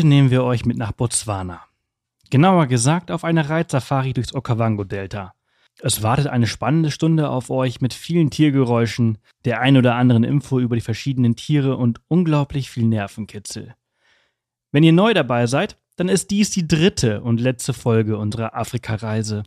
[0.00, 1.60] Heute nehmen wir euch mit nach Botswana.
[2.30, 5.34] Genauer gesagt auf eine Reitsafari durchs Okavango-Delta.
[5.80, 10.58] Es wartet eine spannende Stunde auf euch mit vielen Tiergeräuschen, der ein oder anderen Info
[10.58, 13.74] über die verschiedenen Tiere und unglaublich viel Nervenkitzel.
[14.72, 19.42] Wenn ihr neu dabei seid, dann ist dies die dritte und letzte Folge unserer Afrika-Reise.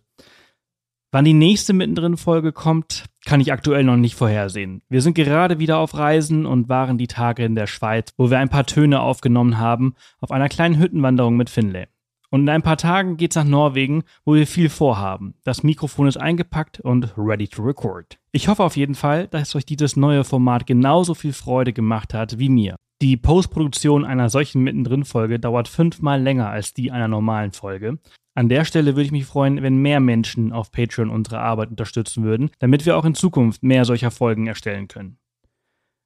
[1.12, 4.82] Wann die nächste mittendrin Folge kommt, kann ich aktuell noch nicht vorhersehen.
[4.90, 8.40] Wir sind gerade wieder auf Reisen und waren die Tage in der Schweiz, wo wir
[8.40, 11.88] ein paar Töne aufgenommen haben auf einer kleinen Hüttenwanderung mit Finlay.
[12.34, 15.35] Und in ein paar Tagen geht's nach Norwegen, wo wir viel vorhaben.
[15.43, 18.18] Das Mikrofon ist eingepackt und ready to record.
[18.32, 22.40] Ich hoffe auf jeden Fall, dass euch dieses neue Format genauso viel Freude gemacht hat
[22.40, 22.76] wie mir.
[23.04, 27.99] Die Postproduktion einer solchen Mittendrin-Folge dauert fünfmal länger als die einer normalen Folge.
[28.35, 32.23] An der Stelle würde ich mich freuen, wenn mehr Menschen auf Patreon unsere Arbeit unterstützen
[32.23, 35.17] würden, damit wir auch in Zukunft mehr solcher Folgen erstellen können.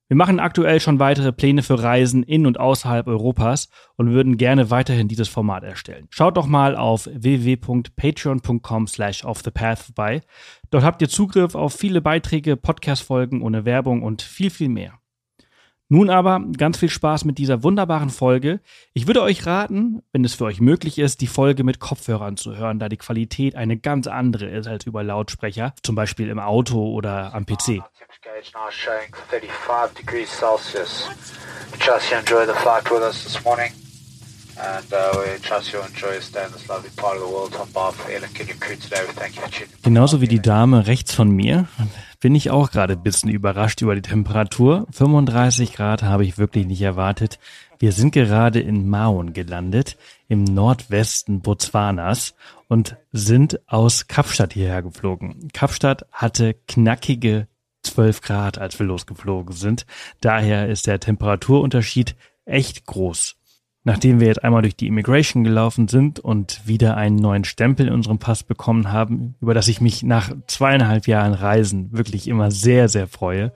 [0.09, 4.71] Wir machen aktuell schon weitere Pläne für Reisen in und außerhalb Europas und würden gerne
[4.71, 6.07] weiterhin dieses Format erstellen.
[6.11, 10.21] Schaut doch mal auf www.patreon.com slash offthepath vorbei.
[10.69, 14.97] Dort habt ihr Zugriff auf viele Beiträge, Podcast-Folgen ohne Werbung und viel, viel mehr.
[15.89, 18.59] Nun aber ganz viel Spaß mit dieser wunderbaren Folge.
[18.93, 22.57] Ich würde euch raten, wenn es für euch möglich ist, die Folge mit Kopfhörern zu
[22.57, 26.91] hören, da die Qualität eine ganz andere ist als über Lautsprecher, zum Beispiel im Auto
[26.91, 27.81] oder am PC.
[39.83, 41.67] Genauso wie die Dame rechts von mir
[42.19, 44.87] bin ich auch gerade ein bisschen überrascht über die Temperatur.
[44.91, 47.39] 35 Grad habe ich wirklich nicht erwartet.
[47.79, 49.97] Wir sind gerade in Maun gelandet,
[50.27, 52.35] im Nordwesten Botswanas
[52.67, 55.49] und sind aus Kapstadt hierher geflogen.
[55.53, 57.47] Kapstadt hatte knackige
[57.83, 59.85] 12 Grad, als wir losgeflogen sind.
[60.19, 62.15] Daher ist der Temperaturunterschied
[62.45, 63.36] echt groß.
[63.87, 67.93] Nachdem wir jetzt einmal durch die Immigration gelaufen sind und wieder einen neuen Stempel in
[67.93, 72.89] unserem Pass bekommen haben, über das ich mich nach zweieinhalb Jahren Reisen wirklich immer sehr,
[72.89, 73.53] sehr freue,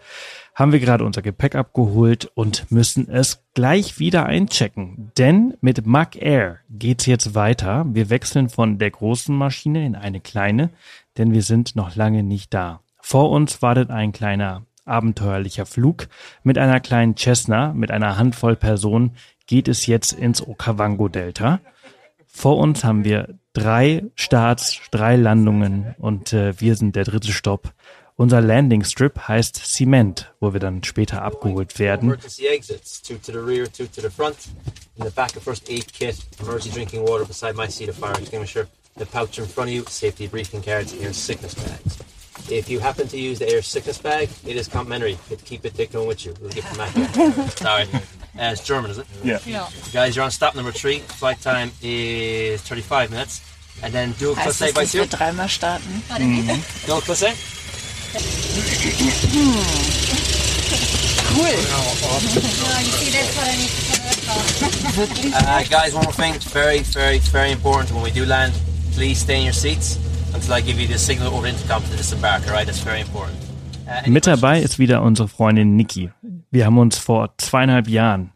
[0.56, 5.12] haben wir gerade unser Gepäck abgeholt und müssen es gleich wieder einchecken.
[5.18, 7.86] Denn mit Mac Air geht's jetzt weiter.
[7.90, 10.70] Wir wechseln von der großen Maschine in eine kleine,
[11.18, 12.80] denn wir sind noch lange nicht da.
[13.02, 16.08] Vor uns wartet ein kleiner abenteuerlicher Flug
[16.44, 19.18] mit einer kleinen Cessna, mit einer Handvoll Personen,
[19.52, 21.60] geht es jetzt ins Okavango-Delta.
[22.26, 27.74] Vor uns haben wir drei Starts, drei Landungen und äh, wir sind der dritte Stopp.
[28.16, 32.16] Unser Landing Strip heißt Cement, wo wir dann später abgeholt werden.
[38.98, 41.98] The pouch in front of you, safety briefing cards, air sickness bags.
[42.50, 45.18] If you happen to use the air sickness bag, it is complimentary.
[45.30, 46.34] You keep it taken with you.
[46.42, 46.92] We'll give it back.
[47.58, 47.88] Sorry.
[48.38, 49.06] Uh, it's German, is it?
[49.24, 49.40] Yeah.
[49.46, 49.68] yeah.
[49.94, 51.00] Guys, you're on stop number three.
[51.00, 53.42] Flight time is 35 minutes.
[53.84, 55.06] And then dual heißt classe by two.
[55.06, 56.02] dreimal starten.
[56.10, 56.86] Mhm.
[56.86, 57.34] Dual classe.
[61.34, 61.56] Cool.
[65.34, 66.36] uh, guys, one more thing.
[66.36, 68.54] It's very, very, very important when we do land.
[68.94, 69.98] Please stay in your seats
[70.34, 72.46] until I give you the signal over intercom to disembark.
[72.48, 73.38] All right, that's very important.
[73.88, 76.12] Uh, Mit dabei ist wieder unsere Freundin Niki.
[76.52, 78.32] Wir haben uns vor zweieinhalb Jahren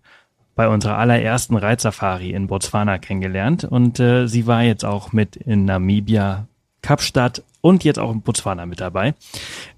[0.56, 5.66] bei unserer allerersten Reitsafari in Botswana kennengelernt und äh, sie war jetzt auch mit in
[5.66, 6.48] Namibia,
[6.82, 9.16] Kapstadt und jetzt auch in Botswana mit dabei.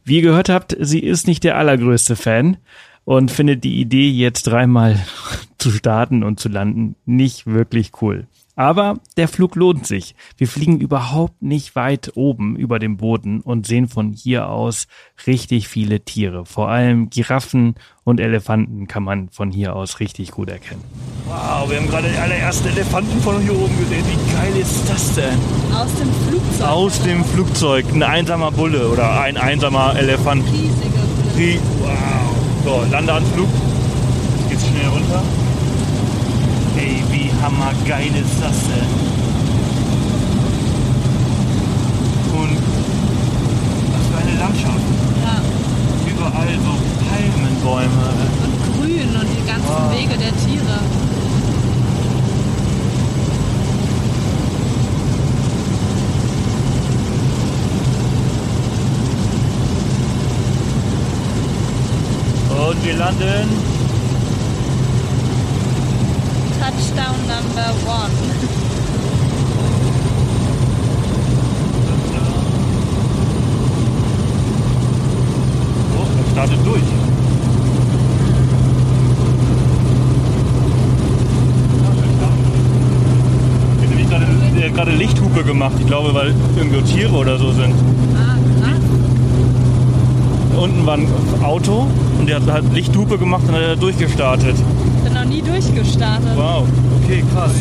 [0.04, 2.58] Wie ihr gehört habt, sie ist nicht der allergrößte Fan
[3.06, 5.04] und findet die Idee, jetzt dreimal
[5.58, 8.28] zu starten und zu landen, nicht wirklich cool.
[8.58, 10.16] Aber der Flug lohnt sich.
[10.36, 14.88] Wir fliegen überhaupt nicht weit oben über dem Boden und sehen von hier aus
[15.28, 16.44] richtig viele Tiere.
[16.44, 20.84] Vor allem Giraffen und Elefanten kann man von hier aus richtig gut erkennen.
[21.28, 24.04] Wow, wir haben gerade die allerersten Elefanten von hier oben gesehen.
[24.08, 25.40] Wie geil ist das denn?
[25.76, 26.68] Aus dem Flugzeug.
[26.68, 27.86] Aus dem Flugzeug.
[27.94, 30.44] Ein einsamer Bulle oder ein einsamer Elefant.
[30.52, 30.98] Riesige
[31.36, 31.60] Bulle.
[31.82, 32.36] Wow.
[32.66, 33.48] So, Landeanflug.
[34.50, 35.22] Geht's schnell runter.
[36.76, 38.92] Ey, wie hammergeil ist das denn?
[42.40, 42.58] Und
[43.94, 44.88] was für eine Landschaft.
[45.24, 45.42] Ja.
[46.12, 46.74] Überall so
[47.08, 48.10] Palmenbäume.
[48.44, 49.94] Und grün und die ganzen wow.
[49.94, 50.80] Wege der Tiere.
[62.68, 63.77] Und wir landen
[66.68, 68.12] Touchdown number one.
[76.34, 76.82] Startet durch.
[84.74, 85.76] gerade Lichthupe gemacht.
[85.80, 87.74] Ich glaube, weil irgendwo Tiere oder so sind.
[88.14, 88.36] Ah.
[90.62, 91.08] Unten war ein
[91.44, 91.88] Auto
[92.20, 94.58] und der hat halt Lichthupe gemacht und dann hat er durchgestartet.
[95.08, 96.36] Bin noch nie durchgestartet.
[96.36, 96.68] Wow,
[97.02, 97.54] okay, krass.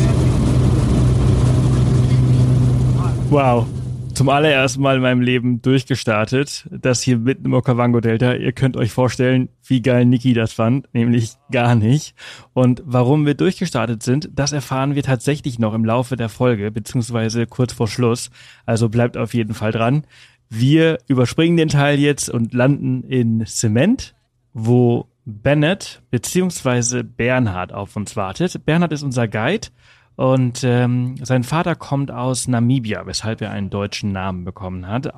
[3.29, 3.65] Wow.
[4.13, 6.67] Zum allerersten Mal in meinem Leben durchgestartet.
[6.69, 8.33] Das hier mitten im Okavango-Delta.
[8.33, 10.93] Ihr könnt euch vorstellen, wie geil Niki das fand.
[10.93, 12.15] Nämlich gar nicht.
[12.51, 17.47] Und warum wir durchgestartet sind, das erfahren wir tatsächlich noch im Laufe der Folge, beziehungsweise
[17.47, 18.29] kurz vor Schluss.
[18.65, 20.03] Also bleibt auf jeden Fall dran.
[20.49, 24.15] Wir überspringen den Teil jetzt und landen in Zement,
[24.51, 28.65] wo Bennett beziehungsweise Bernhard auf uns wartet.
[28.65, 29.67] Bernhard ist unser Guide
[30.15, 35.07] und ähm, sein Vater kommt aus Namibia, weshalb er einen deutschen Namen bekommen hat.
[35.07, 35.15] Okay,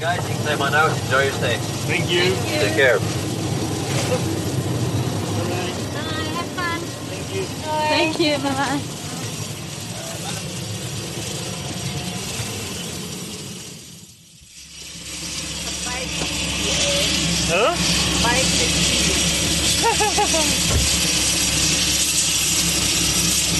[0.00, 0.92] guys, you can climb on out.
[1.06, 1.56] Enjoy your stay.
[1.88, 2.32] Thank you.
[2.60, 2.98] Take care.
[7.90, 8.38] Thank you.
[8.38, 8.98] Bye bye.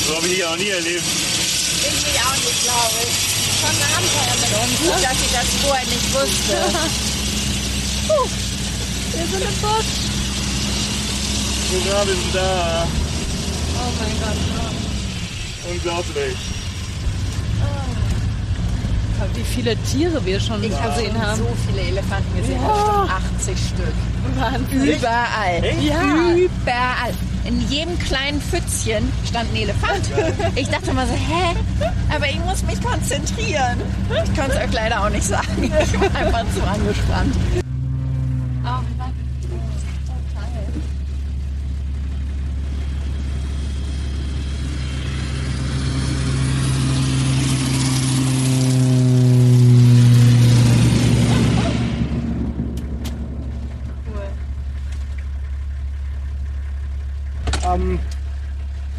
[0.06, 1.04] So habe ich dich auch nie erlebt.
[1.04, 3.14] Ich mich auch nicht, glaube ich.
[3.58, 6.56] Schon ein Abenteuer mit uns, gut, dass ich das vorher nicht wusste.
[9.12, 9.86] Wir sind im Bus.
[11.72, 12.86] Sogar wir sind da.
[13.74, 14.38] Oh mein Gott.
[15.70, 16.36] Unglaublich.
[19.34, 21.38] Wie viele Tiere wir schon Ich gesehen haben.
[21.38, 23.10] so viele Elefanten gesehen, bestimmt
[23.40, 23.94] 80 Stück.
[24.36, 24.82] Wahnsinn.
[24.82, 25.62] Überall.
[25.80, 26.32] Ja.
[26.34, 27.14] Überall.
[27.44, 30.10] In jedem kleinen Pfützchen stand ein Elefant.
[30.56, 31.54] Ich dachte mal so, hä?
[32.14, 33.80] Aber ich muss mich konzentrieren.
[34.10, 35.62] Ich konnte es euch leider auch nicht sagen.
[35.62, 37.34] Ich war einfach zu angespannt.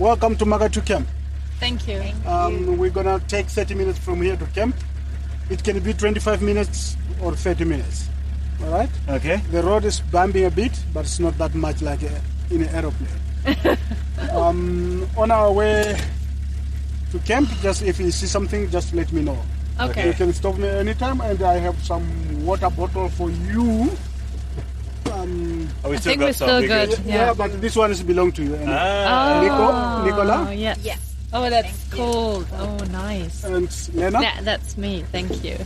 [0.09, 1.07] Welcome to Magatu Camp.
[1.59, 2.01] Thank you.
[2.25, 4.75] Um, we're gonna take 30 minutes from here to camp.
[5.51, 8.09] It can be 25 minutes or 30 minutes.
[8.63, 8.89] All right.
[9.07, 9.37] Okay.
[9.51, 12.69] The road is bumpy a bit, but it's not that much like a, in an
[12.69, 13.77] aeroplane.
[14.31, 15.95] um, on our way
[17.11, 19.37] to camp, just if you see something, just let me know.
[19.79, 20.07] Okay.
[20.07, 22.03] You can stop me anytime, and I have some
[22.43, 23.91] water bottle for you.
[25.89, 26.89] Are we I think we're still good.
[27.05, 27.33] yeah, Yeah.
[27.33, 28.53] but this one is belong to you.
[28.55, 29.41] And, Ah.
[29.41, 30.77] Nico, Nicola, Oh, yes.
[30.83, 30.99] Yes.
[31.33, 32.45] Oh, that's cool.
[32.53, 33.43] Oh, nice.
[33.43, 35.03] and Lena, That, that's me.
[35.11, 35.57] Thank you.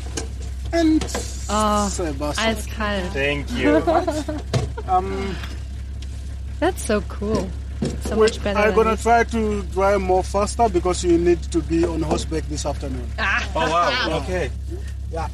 [0.72, 1.04] and
[1.50, 2.56] Oh, Sebastian.
[2.56, 3.12] Eiskalt.
[3.12, 3.84] Thank you.
[4.88, 5.36] Um,
[6.60, 7.48] That's so cool.
[8.06, 8.60] So we much better.
[8.60, 9.04] I'm gonna this.
[9.04, 13.08] try to drive more faster because you need to be on horseback this afternoon.
[13.56, 14.52] Oh wow, okay.
[15.12, 15.28] Ja.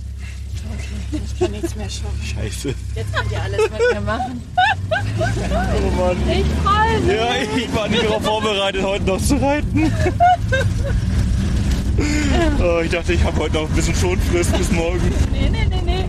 [1.11, 2.21] Ich kann nichts mehr schaffen.
[2.23, 2.73] Scheiße.
[2.95, 4.41] Jetzt könnt ihr alles mit mir machen.
[5.19, 6.17] Oh Mann.
[6.29, 7.15] Ich freue mich.
[7.15, 9.91] Ja, ich war nicht darauf vorbereitet, heute noch zu reiten.
[12.61, 15.13] Oh, ich dachte, ich habe heute noch ein bisschen Schonfrist bis morgen.
[15.33, 16.05] Nee, nee, nee, nee.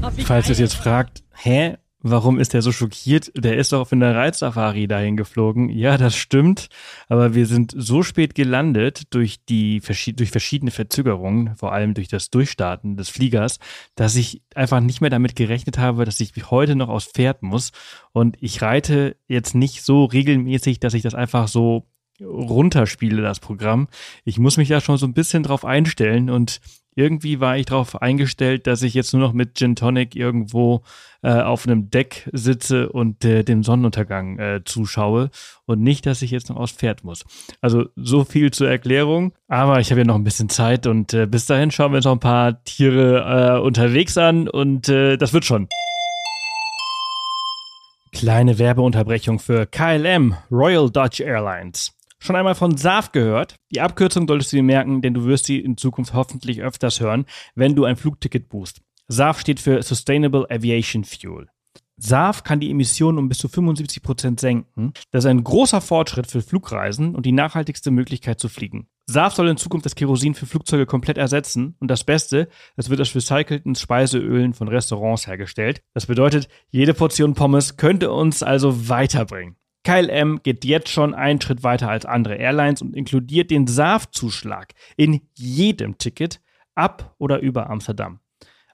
[0.00, 3.32] Oh, Falls ihr es jetzt fragt, hä, warum ist der so schockiert?
[3.36, 5.68] Der ist doch in der Reitsafari dahin geflogen.
[5.68, 6.68] Ja, das stimmt.
[7.08, 9.80] Aber wir sind so spät gelandet durch die
[10.16, 13.58] durch verschiedene Verzögerungen, vor allem durch das Durchstarten des Fliegers,
[13.94, 17.72] dass ich einfach nicht mehr damit gerechnet habe, dass ich heute noch aufs Pferd muss.
[18.12, 21.86] Und ich reite jetzt nicht so regelmäßig, dass ich das einfach so
[22.20, 23.88] runterspiele, das Programm.
[24.24, 26.60] Ich muss mich da schon so ein bisschen drauf einstellen und
[26.94, 30.82] irgendwie war ich darauf eingestellt, dass ich jetzt nur noch mit Gin Tonic irgendwo
[31.22, 35.30] äh, auf einem Deck sitze und äh, dem Sonnenuntergang äh, zuschaue
[35.64, 37.24] und nicht, dass ich jetzt noch aufs Pferd muss.
[37.60, 41.26] Also so viel zur Erklärung, aber ich habe ja noch ein bisschen Zeit und äh,
[41.26, 45.32] bis dahin schauen wir uns noch ein paar Tiere äh, unterwegs an und äh, das
[45.32, 45.68] wird schon.
[48.12, 51.92] Kleine Werbeunterbrechung für KLM, Royal Dutch Airlines.
[52.22, 53.56] Schon einmal von SAF gehört?
[53.72, 57.26] Die Abkürzung solltest du dir merken, denn du wirst sie in Zukunft hoffentlich öfters hören,
[57.56, 58.80] wenn du ein Flugticket buchst.
[59.08, 61.48] SAF steht für Sustainable Aviation Fuel.
[61.96, 64.92] SAF kann die Emissionen um bis zu 75 Prozent senken.
[65.10, 68.86] Das ist ein großer Fortschritt für Flugreisen und die nachhaltigste Möglichkeit zu fliegen.
[69.06, 73.00] SAF soll in Zukunft das Kerosin für Flugzeuge komplett ersetzen und das Beste, es wird
[73.00, 75.82] aus recycelten Speiseölen von Restaurants hergestellt.
[75.92, 79.56] Das bedeutet, jede Portion Pommes könnte uns also weiterbringen.
[79.84, 85.22] KLM geht jetzt schon einen Schritt weiter als andere Airlines und inkludiert den SAF-Zuschlag in
[85.34, 86.40] jedem Ticket
[86.74, 88.20] ab oder über Amsterdam.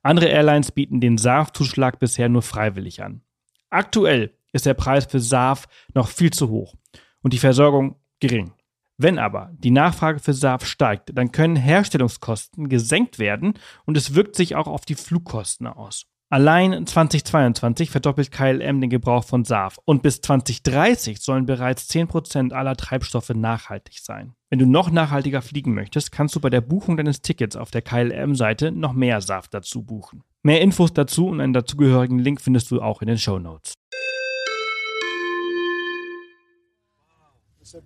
[0.02, 3.22] Andere Airlines bieten den SAF-Zuschlag bisher nur freiwillig an.
[3.70, 6.74] Aktuell ist der Preis für SAF noch viel zu hoch
[7.22, 8.52] und die Versorgung gering.
[8.96, 13.54] Wenn aber die Nachfrage für SAF steigt, dann können Herstellungskosten gesenkt werden
[13.86, 16.06] und es wirkt sich auch auf die Flugkosten aus.
[16.30, 22.76] Allein 2022 verdoppelt KLM den Gebrauch von SAF und bis 2030 sollen bereits 10% aller
[22.76, 24.34] Treibstoffe nachhaltig sein.
[24.50, 27.80] Wenn du noch nachhaltiger fliegen möchtest, kannst du bei der Buchung deines Tickets auf der
[27.80, 30.22] KLM-Seite noch mehr SAF dazu buchen.
[30.42, 33.72] Mehr Infos dazu und einen dazugehörigen Link findest du auch in den Show Notes.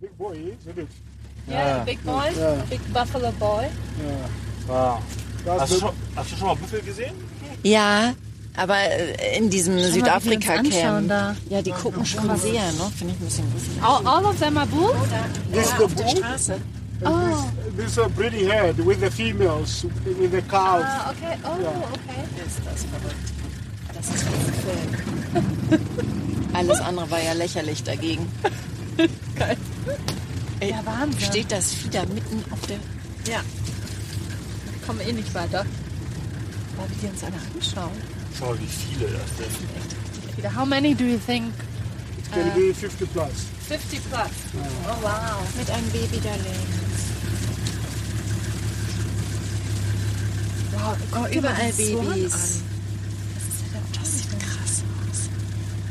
[0.00, 0.88] Big boy, isn't it?
[1.48, 2.54] Yeah, big boy, Yeah.
[2.68, 3.66] big buffalo boy.
[4.00, 4.28] Yeah.
[4.66, 5.02] Wow.
[5.44, 7.14] That's Hast du, schon, hast du schon mal Büffel gesehen?
[7.64, 8.14] Ja,
[8.56, 11.08] aber äh, in diesem Südafrika-Camp.
[11.08, 11.34] da.
[11.48, 12.90] Ja, die gucken schon sehr, ne?
[12.96, 13.82] Finde ich ein bisschen lustig.
[13.82, 14.66] All, all of them are
[15.52, 16.16] this is the bull.
[16.16, 16.60] Straße.
[17.04, 17.44] Oh,
[17.76, 20.84] This is a breeding head with the females, with the cows.
[20.86, 21.36] ah, okay.
[21.42, 22.22] Oh, okay.
[22.46, 23.32] Ist das verrückt.
[23.94, 24.24] Das ist
[25.72, 26.54] ein.
[26.54, 28.28] Alles andere war ja lächerlich dagegen.
[29.36, 29.56] Geil.
[30.60, 31.20] Ey, Ja, Wahnsinn.
[31.20, 32.76] Steht das Vieh da mitten auf der...
[33.26, 33.40] Ja.
[34.86, 35.64] Kommen eh nicht weiter.
[36.76, 37.90] Weil wir die uns alle anschauen.
[38.38, 40.36] Schau wie viele das sind.
[40.36, 41.52] Peter, How many do you think?
[42.18, 43.46] It can be 50 plus.
[43.68, 44.30] 50 plus.
[44.86, 45.56] Oh, wow.
[45.56, 47.02] Mit einem Baby da links.
[50.72, 52.62] Wow, oh, überall Babys.
[53.94, 55.28] Das sieht krass aus.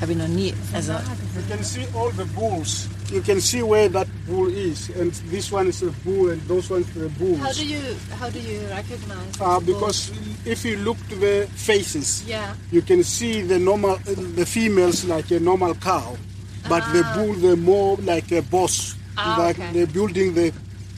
[0.01, 0.53] Habe ich noch nie.
[0.73, 2.87] Also, You can see all the bulls.
[3.11, 6.69] You can see where that bull is, and this one is a bull, and those
[6.69, 7.39] ones are bulls.
[7.39, 7.81] How do you
[8.17, 9.41] how do you recognize?
[9.41, 10.11] Uh, because
[10.45, 12.55] if you look to the faces, yeah.
[12.71, 16.15] you can see the normal, the females like a normal cow,
[16.69, 18.95] but the bull they're more like a boss.
[19.17, 19.73] Ah, like okay.
[19.73, 20.53] they're building the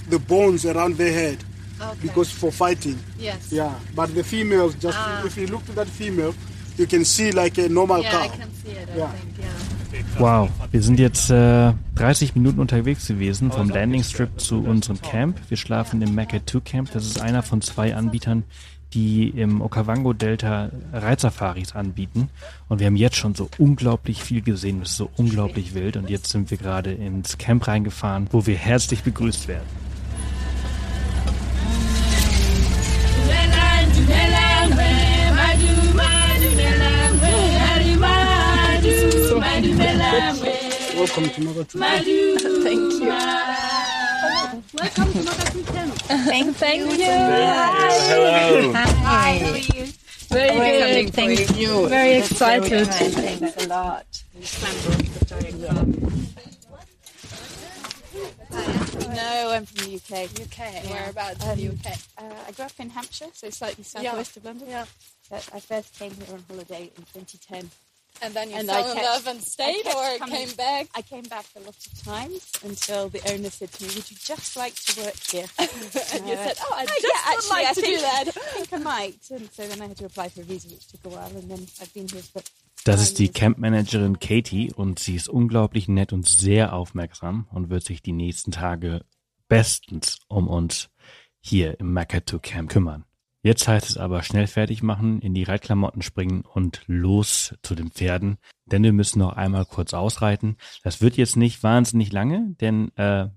[0.10, 1.44] the bones around their head
[1.82, 1.98] Okay.
[2.04, 3.00] because for fighting.
[3.18, 3.52] yes.
[3.52, 5.26] Yeah, but the females just Ah.
[5.26, 6.36] if you look to that female,
[6.78, 8.22] you can see like a normal Yeah, cow.
[8.22, 8.88] I can see it.
[8.94, 9.12] I Yeah.
[9.12, 9.34] think.
[9.40, 9.73] Yeah.
[10.18, 15.40] Wow, wir sind jetzt äh, 30 Minuten unterwegs gewesen vom Landing Strip zu unserem Camp.
[15.50, 16.92] Wir schlafen im Mecca 2 Camp.
[16.92, 18.44] Das ist einer von zwei Anbietern,
[18.94, 22.30] die im Okavango-Delta Reitsafaris anbieten.
[22.70, 24.80] Und wir haben jetzt schon so unglaublich viel gesehen.
[24.80, 25.98] Das ist so unglaublich wild.
[25.98, 29.68] Und jetzt sind wir gerade ins Camp reingefahren, wo wir herzlich begrüßt werden.
[39.76, 41.82] Welcome to Mother Tree.
[41.82, 43.08] thank you.
[44.74, 45.94] Welcome to Mother Camp.
[45.94, 47.06] Thank, Thank you.
[47.06, 48.72] Hello.
[48.74, 49.40] Hi.
[49.40, 49.86] How are you?
[50.30, 51.14] Very good.
[51.14, 51.90] Thank you.
[51.90, 52.88] Very That's excited.
[52.88, 54.06] Thanks a lot.
[59.16, 60.30] No, I'm from the UK.
[60.40, 60.84] UK.
[60.92, 61.98] Whereabouts in the UK?
[62.20, 64.70] Uh, I grew up in Hampshire, so slightly southwest of London.
[64.70, 64.86] Yeah.
[65.32, 67.72] But I first came here on holiday in 2010.
[68.22, 70.88] And then you And fell I in kept- love and stayed, or coming- came back.
[70.96, 74.18] I came back a lot of times until the owner said to me, "Would you
[74.24, 77.38] just like to work here?" and you Uh, said, "Oh, I "Oh, just yeah, would
[77.38, 79.20] actually, like I to think, do that." I think I might.
[79.32, 81.50] And so then I had to apply for a visa, which took a while, and
[81.50, 82.42] then I've been here for.
[82.86, 83.30] Das ist die.
[83.30, 88.52] Campmanagerin Katie und sie ist unglaublich nett und sehr aufmerksam und wird sich die nächsten
[88.52, 89.06] Tage
[89.48, 90.90] bestens um uns
[91.42, 93.06] hier im Makato Camp kümmern.
[93.46, 97.92] Jetzt heißt es aber schnell fertig machen, in die Reitklamotten springen und los zu den
[97.92, 100.56] Pferden, denn wir müssen noch einmal kurz ausreiten.
[100.82, 103.28] Das wird jetzt nicht wahnsinnig lange, denn äh,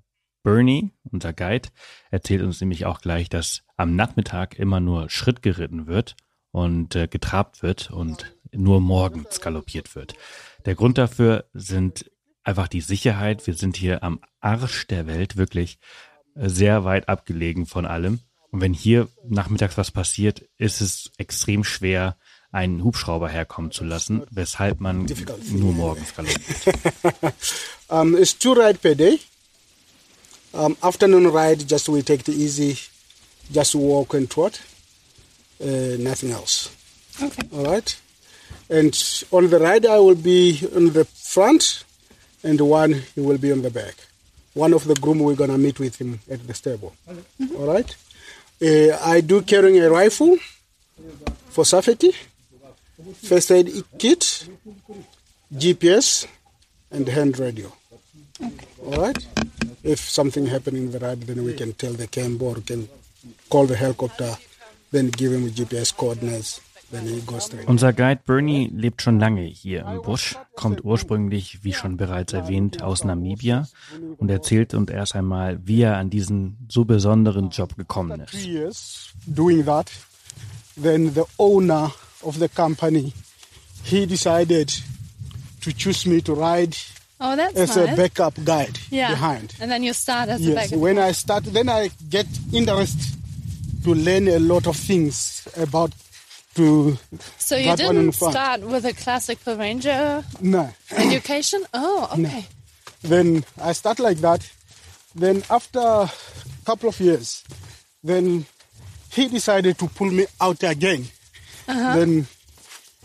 [0.44, 1.70] Bernie, unser Guide,
[2.12, 6.14] erzählt uns nämlich auch gleich, dass am Nachmittag immer nur Schritt geritten wird
[6.52, 10.14] und äh, getrabt wird und nur morgens galoppiert wird.
[10.66, 12.08] Der Grund dafür sind
[12.44, 13.44] einfach die Sicherheit.
[13.48, 15.80] Wir sind hier am Arsch der Welt, wirklich
[16.36, 18.20] äh, sehr weit abgelegen von allem.
[18.56, 22.16] Und wenn hier nachmittags was passiert, ist es extrem schwer,
[22.52, 25.04] einen Hubschrauber herkommen zu lassen, weshalb man
[25.50, 27.34] nur morgens galoppiert.
[27.90, 29.20] Um, it's two ride per day.
[30.54, 32.78] Um, afternoon ride, just we take the easy,
[33.52, 34.58] just walk and trot,
[35.60, 36.70] uh, nothing else.
[37.22, 37.42] Okay.
[37.52, 37.94] All right.
[38.70, 38.94] And
[39.32, 41.84] on the ride, I will be on the front,
[42.42, 43.96] and one he will be on the back.
[44.54, 46.94] One of the groom we're gonna meet with him at the stable.
[47.58, 47.94] All right.
[48.62, 50.36] Uh, I do carrying a rifle
[51.50, 52.12] for safety,
[53.22, 54.48] first aid kit,
[55.52, 56.26] GPS,
[56.90, 57.70] and hand radio.
[58.82, 59.26] All right.
[59.84, 62.88] If something happen in the ride, then we can tell the camp or can
[63.50, 64.36] call the helicopter,
[64.90, 66.60] then give him GPS coordinates.
[66.92, 67.66] Then he goes straight.
[67.68, 72.80] Unser Guide Bernie lebt schon lange hier im Busch, kommt ursprünglich, wie schon bereits erwähnt,
[72.82, 73.66] aus Namibia
[74.18, 78.34] und erzählt uns erst einmal, wie er an diesen so besonderen Job gekommen ist.
[78.34, 79.90] years doing that,
[80.80, 81.90] then the owner
[82.22, 83.12] of the company,
[83.82, 84.70] he decided
[85.62, 86.76] to choose me to ride
[87.18, 87.92] Oh, that's as nice.
[87.92, 89.08] a backup guide yeah.
[89.10, 89.54] behind.
[89.58, 90.78] And then you start as a Yes, backup.
[90.78, 93.16] when I start, then I get interest
[93.84, 95.92] to learn a lot of things about
[96.56, 96.98] to
[97.38, 100.70] So you didn't start with a classical ranger no.
[100.90, 101.64] education?
[101.75, 102.46] Oh, okay.
[103.02, 104.50] Then I start like that.
[105.14, 106.10] Then after a
[106.64, 107.44] couple of years,
[108.02, 108.46] then
[109.12, 111.04] he decided to pull me out again.
[111.68, 111.96] Uh-huh.
[111.96, 112.26] Then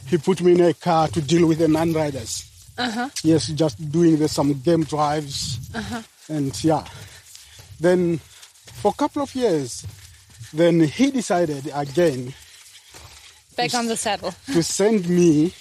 [0.08, 2.48] he put me in a car to deal with the non-riders.
[2.78, 3.10] Uh-huh.
[3.24, 6.02] Yes, just doing the, some game drives, uh-huh.
[6.30, 6.84] and yeah.
[7.80, 9.86] Then for a couple of years,
[10.54, 12.34] then he decided again
[13.56, 14.34] Back on the saddle.
[14.48, 15.54] to send me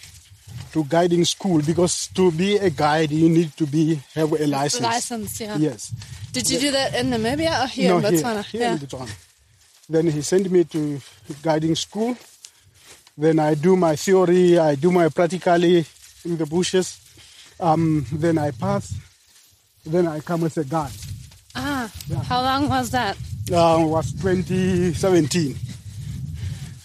[0.72, 4.82] to guiding school because to be a guide you need to be have a license.
[4.82, 5.56] License, yeah.
[5.56, 5.92] Yes.
[6.32, 8.44] Did you do that in Namibia or here no, in Botswana?
[8.44, 8.72] here, here yeah.
[8.72, 9.10] in Botswana.
[9.88, 11.00] Then he sent me to
[11.42, 12.16] guiding school.
[13.18, 15.84] Then I do my theory, I do my practically
[16.24, 17.00] in the bushes.
[17.58, 18.94] Um, then I pass.
[19.84, 20.92] Then I come as a guide.
[21.54, 21.90] Ah,
[22.28, 23.16] how long was that?
[23.52, 25.56] Uh, was 2017.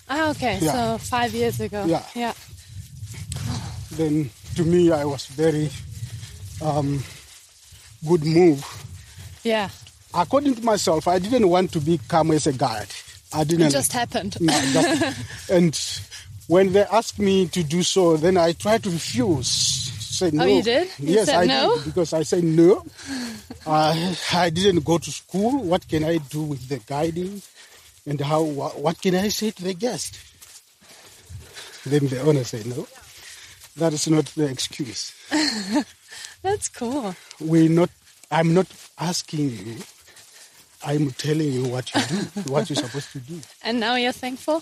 [0.10, 0.72] Ah, okay, Yeah.
[0.74, 1.86] so five years ago.
[1.88, 2.04] Yeah.
[2.16, 2.34] Yeah.
[3.92, 5.70] Then to me, I was very
[6.62, 7.04] um,
[8.08, 8.64] good move.
[9.44, 9.70] Yeah.
[10.14, 12.88] According to myself, I didn't want to become as a guide.
[13.34, 13.68] I didn't.
[13.68, 14.40] It just happened.
[14.40, 15.76] No, just- and
[16.48, 19.48] when they asked me to do so, then I tried to refuse.
[20.16, 20.44] Say no.
[20.44, 20.88] Oh, you did?
[21.00, 21.76] You yes, I no?
[21.76, 22.86] did because I said no.
[23.68, 25.62] I I didn't go to school.
[25.64, 27.42] What can I do with the guiding,
[28.06, 28.42] and how?
[28.44, 30.20] What, what can I say to the guest?
[31.86, 32.88] Then the owner said no.
[33.78, 35.14] That is not the excuse.
[36.42, 37.16] That's cool.
[37.40, 37.90] We're not.
[38.32, 38.68] I'm not
[39.00, 39.76] asking you.
[40.84, 43.40] I'm telling you what you do, what you're supposed to do.
[43.64, 44.62] And now you're thankful?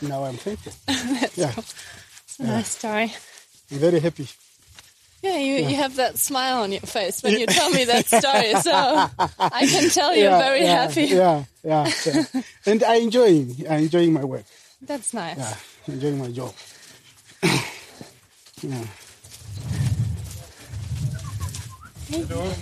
[0.00, 0.72] Now I'm thankful.
[1.34, 3.12] yeah, It's a nice story.
[3.70, 4.28] I'm very happy.
[5.22, 8.54] Yeah, you, you have that smile on your face when you tell me that story,
[8.62, 8.70] so
[9.38, 11.04] I can tell you're yeah, very yeah, happy.
[11.06, 12.42] Yeah, yeah, yeah.
[12.66, 14.44] and I enjoy, I enjoying my work.
[14.80, 15.38] That's nice.
[15.38, 15.56] Yeah,
[15.94, 16.54] enjoying my job.
[17.42, 18.84] yeah.
[22.10, 22.52] Hello.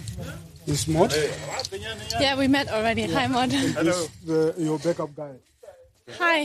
[0.67, 1.15] This Mod,
[2.19, 3.03] Yeah, we met already.
[3.03, 3.51] Hi, Mod.
[3.51, 5.35] this the your backup guy.
[6.19, 6.45] Hi.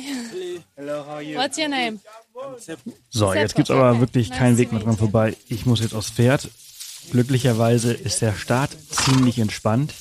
[0.78, 1.38] Hello, how are you?
[1.38, 2.00] What's your name?
[3.10, 5.36] So, jetzt Seppo, gibt's aber wirklich keinen to Weg mehr dran vorbei.
[5.47, 6.49] Ich muss jetzt aufs Pferd.
[7.12, 9.93] Glücklicherweise ist der Start ziemlich entspannt.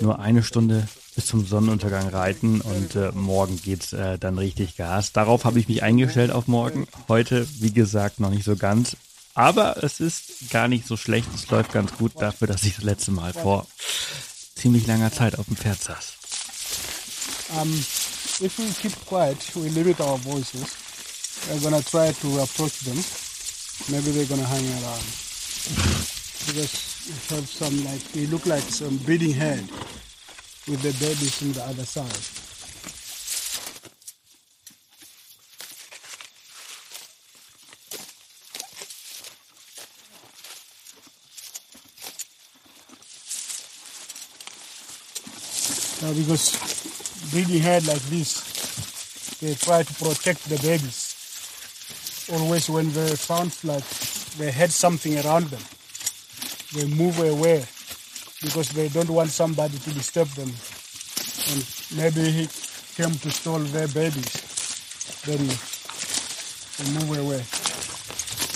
[0.00, 5.12] Nur eine Stunde bis zum Sonnenuntergang reiten und äh, morgen geht's äh, dann richtig Gas.
[5.12, 6.86] Darauf habe ich mich eingestellt auf morgen.
[7.08, 8.96] Heute, wie gesagt, noch nicht so ganz.
[9.34, 11.28] Aber es ist gar nicht so schlecht.
[11.34, 13.66] Es läuft ganz gut dafür, dass ich das letzte Mal vor
[14.54, 16.14] ziemlich langer Zeit auf dem Pferd saß.
[17.60, 17.72] Um,
[18.40, 20.87] if we keep quiet, we limit our voices.
[21.46, 22.98] We're gonna try to approach them.
[23.90, 25.04] Maybe they're gonna hang around
[26.46, 26.98] because
[27.30, 29.60] have some like they look like some breeding head
[30.68, 32.04] with the babies on the other side.
[46.02, 51.07] Now because breeding head like this, they try to protect the babies.
[52.32, 53.84] Always when they found like
[54.36, 55.62] they had something around them,
[56.74, 57.64] they move away
[58.42, 60.52] because they don't want somebody to disturb them.
[61.50, 61.64] And
[61.96, 62.48] maybe he
[62.96, 64.28] came to steal their babies.
[65.24, 65.48] Then
[66.78, 67.42] they move away.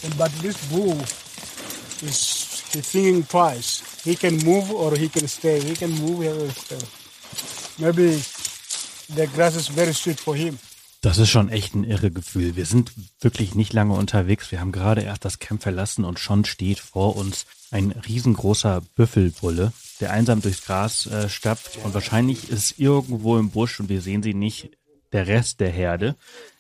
[0.05, 0.99] And, but this bull
[2.07, 4.03] is thinking twice.
[4.05, 5.61] He can move or he can stay.
[5.61, 6.83] He can move or stay.
[7.83, 8.21] Maybe
[9.15, 10.59] the grass is very sweet for him.
[11.03, 12.55] Das ist schon echt ein irre Gefühl.
[12.55, 14.53] Wir sind wirklich nicht lange unterwegs.
[14.53, 19.73] Wir haben gerade erst das Camp verlassen und schon steht vor uns ein riesengroßer Büffelbulle,
[19.99, 24.23] der einsam durchs Gras äh, stapft und wahrscheinlich ist irgendwo im Busch und wir sehen
[24.23, 24.71] sie nicht
[25.11, 26.15] der Rest der Herde.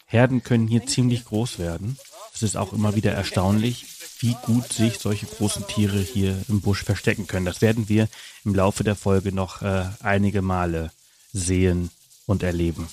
[0.06, 1.96] Herden können hier ziemlich groß werden.
[2.34, 3.86] Es ist auch immer wieder erstaunlich,
[4.18, 7.46] wie gut sich solche großen Tiere hier im Busch verstecken können.
[7.46, 8.08] Das werden wir
[8.44, 10.90] im Laufe der Folge noch äh, einige Male
[11.32, 11.90] sehen
[12.26, 12.88] und erleben.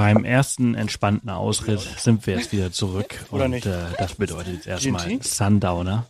[0.00, 3.26] Nach einem ersten entspannten Ausritt sind wir jetzt wieder zurück.
[3.30, 3.66] Oder und nicht?
[3.66, 5.20] Äh, das bedeutet jetzt erstmal Gin?
[5.20, 6.06] Sundowner.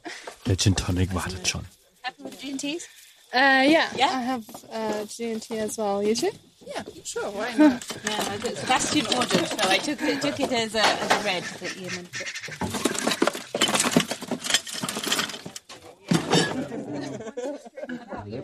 [0.47, 1.65] Der Gin Tonic wartet schon.
[3.33, 6.03] Uh, yeah, I have uh, G&T as well.
[6.03, 6.31] You too?
[6.67, 7.83] Yeah, sure, why not?
[8.05, 11.77] Yeah, Sebastian ordered, so I took it, took it as a, as a red that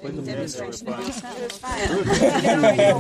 [0.07, 0.75] Ian had put.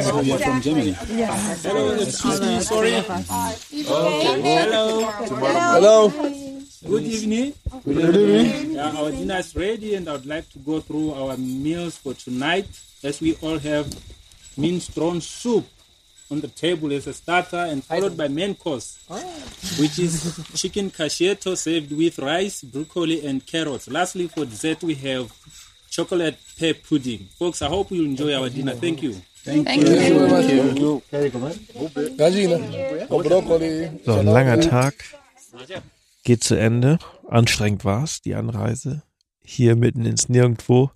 [0.05, 0.93] So you're from Germany?
[0.93, 2.97] Hello, excuse me, sorry.
[2.97, 4.41] Okay.
[4.43, 5.05] Hello.
[5.07, 6.09] Hello.
[6.87, 7.55] Good evening.
[7.85, 8.73] Good evening.
[8.75, 12.15] Yeah, our dinner is ready, and I would like to go through our meals for
[12.15, 12.69] tonight,
[13.03, 13.87] as we all have
[14.57, 15.67] minestrone soup
[16.31, 18.99] on the table as a starter, and followed by main course,
[19.79, 23.89] which is chicken cachetto served with rice, broccoli, and carrots.
[23.89, 25.33] Lastly, for dessert, we have
[25.97, 27.29] chocolate pear pudding.
[27.39, 28.75] Folks, I hope you enjoy our dinner.
[28.75, 29.15] Thank you.
[33.09, 33.91] Oh, broccoli.
[34.05, 34.95] So, ein langer Tag
[36.25, 36.99] geht zu Ende.
[37.29, 39.05] Anstrengend war's, die Anreise.
[39.43, 40.91] Hier mitten ins Nirgendwo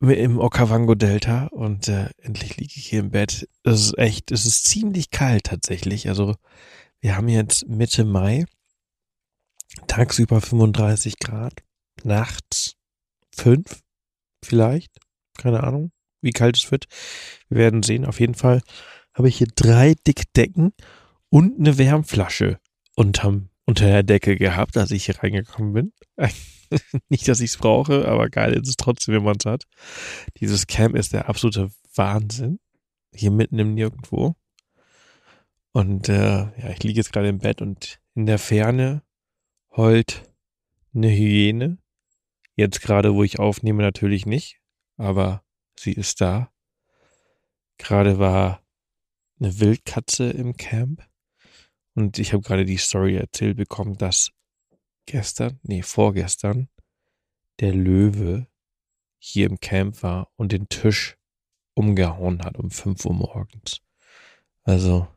[0.00, 3.48] im Okavango-Delta und äh, endlich liege ich hier im Bett.
[3.64, 6.08] Es ist echt, es ist ziemlich kalt tatsächlich.
[6.08, 6.36] Also
[7.00, 8.44] wir haben jetzt Mitte Mai,
[9.86, 11.54] tagsüber 35 Grad,
[12.04, 12.71] nachts
[13.34, 13.80] 5
[14.44, 14.98] vielleicht,
[15.38, 16.86] keine Ahnung, wie kalt es wird.
[17.48, 18.04] Wir werden sehen.
[18.04, 18.62] Auf jeden Fall
[19.14, 20.72] habe ich hier drei dicke Decken
[21.28, 22.58] und eine Wärmflasche
[22.96, 25.92] unterm, unter der Decke gehabt, als ich hier reingekommen bin.
[27.08, 29.64] Nicht, dass ich es brauche, aber geil ist es trotzdem, wenn man es hat.
[30.38, 32.58] Dieses Camp ist der absolute Wahnsinn.
[33.14, 34.34] Hier mitten im Nirgendwo.
[35.72, 39.02] Und äh, ja, ich liege jetzt gerade im Bett und in der Ferne
[39.74, 40.22] heult
[40.94, 41.78] eine Hyäne.
[42.54, 44.60] Jetzt gerade, wo ich aufnehme, natürlich nicht,
[44.96, 45.42] aber
[45.74, 46.52] sie ist da.
[47.78, 48.62] Gerade war
[49.40, 51.06] eine Wildkatze im Camp
[51.94, 54.32] und ich habe gerade die Story erzählt bekommen, dass
[55.06, 56.68] gestern, nee, vorgestern,
[57.60, 58.46] der Löwe
[59.18, 61.16] hier im Camp war und den Tisch
[61.74, 63.80] umgehauen hat um 5 Uhr morgens.
[64.64, 65.08] Also,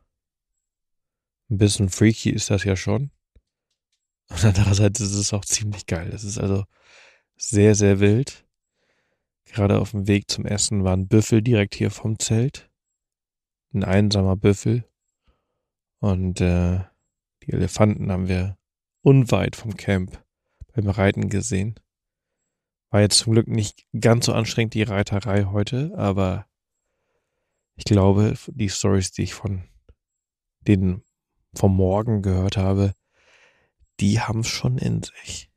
[1.50, 3.10] ein bisschen freaky ist das ja schon.
[4.28, 6.10] Und andererseits ist es auch ziemlich geil.
[6.12, 6.64] Es ist also
[7.36, 8.44] sehr, sehr wild.
[9.44, 12.70] Gerade auf dem Weg zum Essen war ein Büffel direkt hier vom Zelt.
[13.72, 14.84] Ein einsamer Büffel.
[15.98, 16.80] Und äh,
[17.42, 18.58] die Elefanten haben wir
[19.02, 20.22] unweit vom Camp
[20.74, 21.78] beim Reiten gesehen.
[22.90, 26.46] War jetzt zum Glück nicht ganz so anstrengend, die Reiterei heute, aber
[27.76, 29.64] ich glaube, die Stories, die ich von
[30.60, 31.02] denen
[31.54, 32.94] vom Morgen gehört habe,
[34.00, 35.50] die haben schon in sich.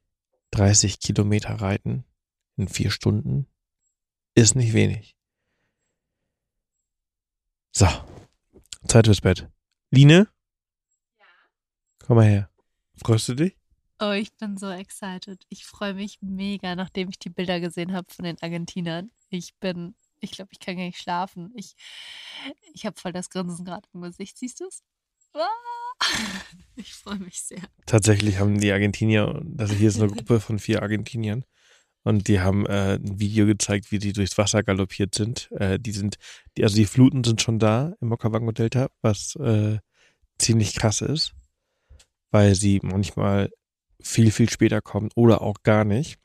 [0.51, 2.05] 30 Kilometer reiten
[2.57, 3.47] in vier Stunden
[4.35, 5.15] ist nicht wenig.
[7.71, 7.87] So,
[8.87, 9.47] Zeit fürs Bett.
[9.91, 10.27] Line?
[11.17, 11.25] Ja.
[11.99, 12.49] Komm mal her.
[12.95, 13.55] Freust du dich?
[14.01, 15.45] Oh, ich bin so excited.
[15.49, 19.11] Ich freue mich mega, nachdem ich die Bilder gesehen habe von den Argentinern.
[19.29, 21.51] Ich bin, ich glaube, ich kann gar nicht schlafen.
[21.55, 21.75] Ich,
[22.73, 24.37] ich habe voll das Grinsen gerade im Gesicht.
[24.37, 24.83] Siehst du es?
[25.33, 25.47] Ah,
[26.75, 27.61] ich freue mich sehr.
[27.85, 31.45] Tatsächlich haben die Argentinier, also hier ist eine Gruppe von vier Argentiniern
[32.03, 35.51] und die haben äh, ein Video gezeigt, wie die durchs Wasser galoppiert sind.
[35.51, 36.17] Äh, die sind,
[36.57, 39.79] die, also die Fluten sind schon da im Okavango-Delta, was äh,
[40.37, 41.33] ziemlich krass ist,
[42.31, 43.49] weil sie manchmal
[44.01, 46.19] viel, viel später kommen oder auch gar nicht.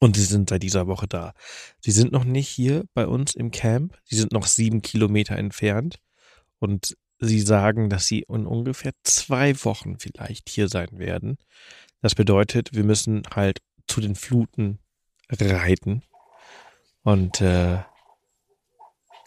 [0.00, 1.34] Und sie sind seit dieser Woche da.
[1.80, 3.98] Sie sind noch nicht hier bei uns im Camp.
[4.04, 5.98] Sie sind noch sieben Kilometer entfernt.
[6.60, 11.38] Und sie sagen, dass sie in ungefähr zwei Wochen vielleicht hier sein werden.
[12.00, 14.78] Das bedeutet, wir müssen halt zu den Fluten
[15.30, 16.02] reiten.
[17.02, 17.82] Und äh,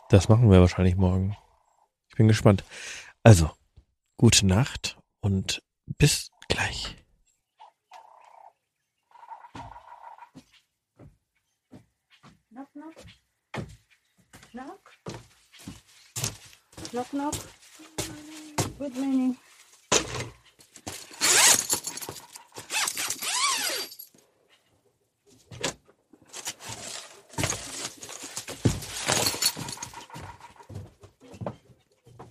[0.10, 1.36] das machen wir wahrscheinlich morgen.
[2.10, 2.64] Ich bin gespannt.
[3.24, 3.52] Also,
[4.18, 6.98] gute Nacht und bis gleich.
[12.50, 12.96] Knock, knock.
[14.52, 14.92] Knock.
[16.92, 17.36] Knock, knock.
[18.82, 19.38] Good morning.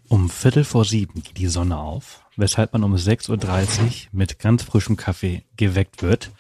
[0.09, 4.65] Um Viertel vor sieben geht die Sonne auf, weshalb man um 6.30 Uhr mit ganz
[4.65, 6.33] frischem Kaffee geweckt wird,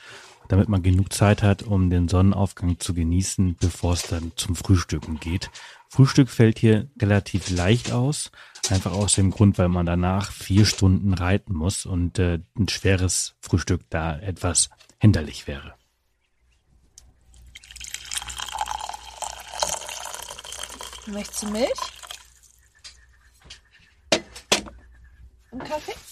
[0.51, 5.21] damit man genug Zeit hat, um den Sonnenaufgang zu genießen, bevor es dann zum Frühstücken
[5.21, 5.49] geht.
[5.89, 8.33] Frühstück fällt hier relativ leicht aus,
[8.69, 13.37] einfach aus dem Grund, weil man danach vier Stunden reiten muss und äh, ein schweres
[13.41, 15.75] Frühstück da etwas hinderlich wäre.
[21.07, 21.71] Möchtest du Milch?
[25.53, 26.10] Und Kaffee?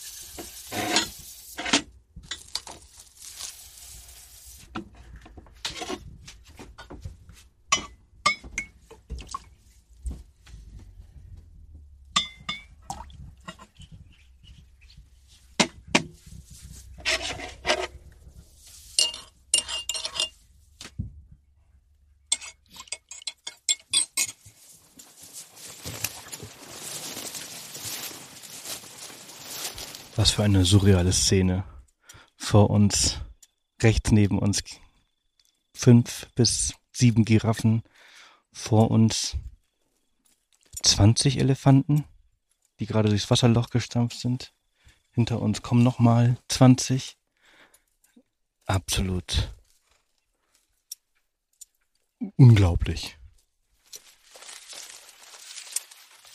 [30.29, 31.65] Was für eine surreale Szene.
[32.37, 33.19] Vor uns,
[33.81, 34.63] rechts neben uns,
[35.73, 37.83] fünf bis sieben Giraffen.
[38.53, 39.39] Vor uns
[40.83, 42.05] 20 Elefanten,
[42.79, 44.53] die gerade durchs Wasserloch gestampft sind.
[45.13, 47.17] Hinter uns kommen nochmal 20.
[48.67, 49.55] Absolut
[52.37, 53.17] unglaublich.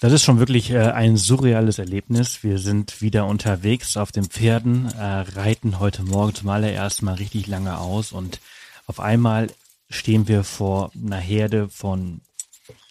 [0.03, 2.43] Das ist schon wirklich äh, ein surreales Erlebnis.
[2.43, 7.47] Wir sind wieder unterwegs auf den Pferden, äh, reiten heute Morgen zum allerersten Mal richtig
[7.47, 8.41] lange aus und
[8.85, 9.49] auf einmal
[9.89, 12.19] stehen wir vor einer Herde von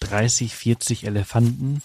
[0.01, 1.83] 30, 40 Elefanten,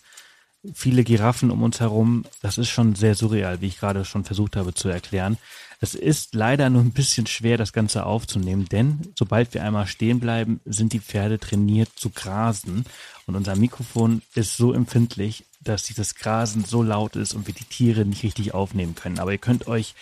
[0.73, 2.25] viele Giraffen um uns herum.
[2.41, 5.37] Das ist schon sehr surreal, wie ich gerade schon versucht habe zu erklären.
[5.79, 10.19] Es ist leider nur ein bisschen schwer, das Ganze aufzunehmen, denn sobald wir einmal stehen
[10.19, 12.85] bleiben, sind die Pferde trainiert zu grasen
[13.27, 17.65] und unser Mikrofon ist so empfindlich, dass dieses Grasen so laut ist und wir die
[17.65, 19.19] Tiere nicht richtig aufnehmen können.
[19.19, 19.93] Aber ihr könnt euch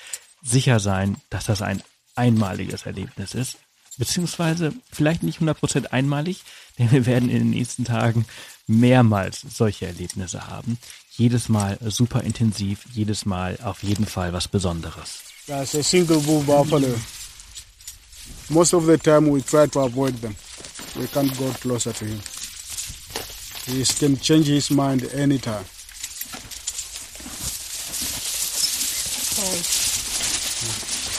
[0.41, 1.81] sicher sein, dass das ein
[2.15, 3.57] einmaliges Erlebnis ist.
[3.97, 6.43] Beziehungsweise vielleicht nicht 100% einmalig,
[6.77, 8.25] denn wir werden in den nächsten Tagen
[8.67, 10.77] mehrmals solche Erlebnisse haben.
[11.11, 15.21] Jedes Mal super intensiv, jedes Mal auf jeden Fall was Besonderes.
[15.47, 16.95] That's a single bull buffalo.
[18.49, 20.35] Most of the time we try to avoid them.
[20.95, 22.19] We can't go closer to him.
[23.67, 25.65] He can change his mind anytime.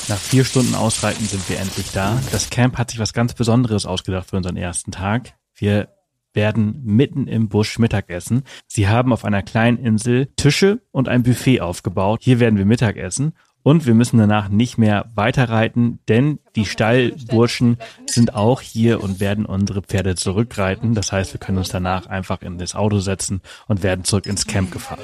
[0.09, 2.21] Nach vier Stunden Ausreiten sind wir endlich da.
[2.31, 5.35] Das Camp hat sich was ganz Besonderes ausgedacht für unseren ersten Tag.
[5.57, 5.89] Wir
[6.37, 8.45] werden mitten im Busch Mittag essen.
[8.69, 12.21] Sie haben auf einer kleinen Insel Tische und ein Buffet aufgebaut.
[12.23, 13.33] Hier werden wir Mittag essen
[13.65, 19.45] und wir müssen danach nicht mehr weiterreiten, denn die Stallburschen sind auch hier und werden
[19.45, 20.95] unsere Pferde zurückreiten.
[20.95, 24.47] Das heißt, wir können uns danach einfach in das Auto setzen und werden zurück ins
[24.47, 25.01] Camp gefahren.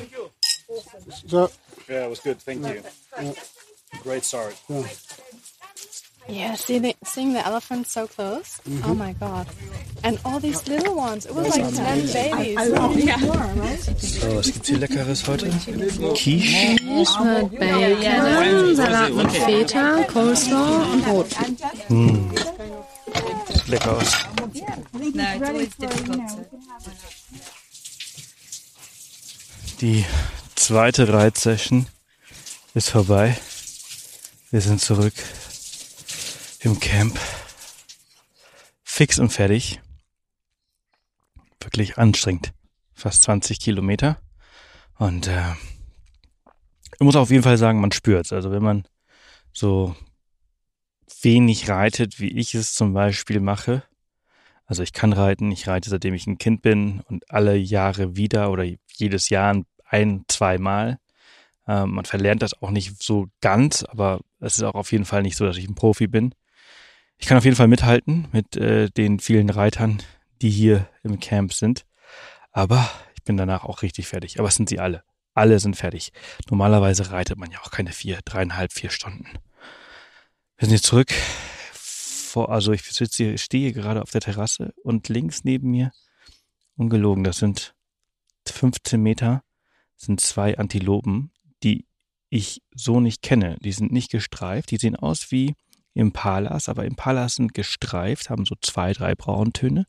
[1.26, 1.48] So,
[1.88, 2.38] Yeah, it was good.
[2.40, 2.82] Thank you.
[4.02, 4.54] Great start.
[4.70, 4.84] Yeah,
[6.56, 8.60] seeing the, seeing the elephants so close.
[8.84, 9.46] Oh my god.
[10.04, 11.26] And all these little ones.
[11.26, 12.58] It was like 10 babies.
[14.20, 15.48] So, was gibt's hier Leckeres heute?
[16.14, 16.76] Quiche.
[16.78, 21.28] Fisch mit Bacon, Salat mit Feta, Coleslaw und Brot.
[23.48, 24.12] Sieht lecker aus.
[29.80, 30.04] Die
[30.54, 31.86] zweite Reitsession
[32.74, 33.36] ist vorbei.
[34.50, 35.14] Wir sind zurück
[36.64, 37.18] im Camp.
[38.84, 39.80] Fix und fertig.
[41.60, 42.52] Wirklich anstrengend.
[42.92, 44.18] Fast 20 Kilometer.
[44.98, 45.52] Und äh,
[46.94, 48.32] ich muss auf jeden Fall sagen, man spürt's.
[48.32, 48.84] Also wenn man
[49.52, 49.96] so
[51.22, 53.82] wenig reitet, wie ich es zum Beispiel mache.
[54.66, 58.50] Also ich kann reiten, ich reite seitdem ich ein Kind bin und alle Jahre wieder
[58.50, 60.98] oder jedes Jahr ein, zweimal.
[61.66, 65.22] Ähm, man verlernt das auch nicht so ganz, aber es ist auch auf jeden Fall
[65.22, 66.34] nicht so, dass ich ein Profi bin.
[67.22, 70.02] Ich kann auf jeden Fall mithalten mit äh, den vielen Reitern,
[70.42, 71.86] die hier im Camp sind.
[72.50, 74.40] Aber ich bin danach auch richtig fertig.
[74.40, 75.04] Aber es sind sie alle.
[75.32, 76.12] Alle sind fertig.
[76.50, 79.28] Normalerweise reitet man ja auch keine vier, dreieinhalb, vier Stunden.
[80.56, 81.12] Wir sind jetzt zurück.
[81.72, 85.92] Vor, also ich sitze hier, stehe gerade auf der Terrasse und links neben mir,
[86.74, 87.76] ungelogen, das sind
[88.48, 89.44] 15 Meter,
[89.96, 91.30] sind zwei Antilopen,
[91.62, 91.86] die
[92.30, 93.58] ich so nicht kenne.
[93.60, 95.54] Die sind nicht gestreift, die sehen aus wie
[95.94, 99.86] Impalas, aber Impalas sind gestreift, haben so zwei, drei Brauntöne.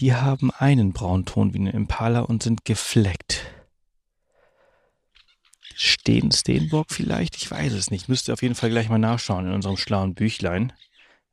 [0.00, 3.42] Die haben einen Braunton wie eine Impala und sind gefleckt.
[5.74, 7.36] Stehen Steenbock vielleicht?
[7.36, 8.08] Ich weiß es nicht.
[8.08, 10.72] Müsste auf jeden Fall gleich mal nachschauen in unserem schlauen Büchlein,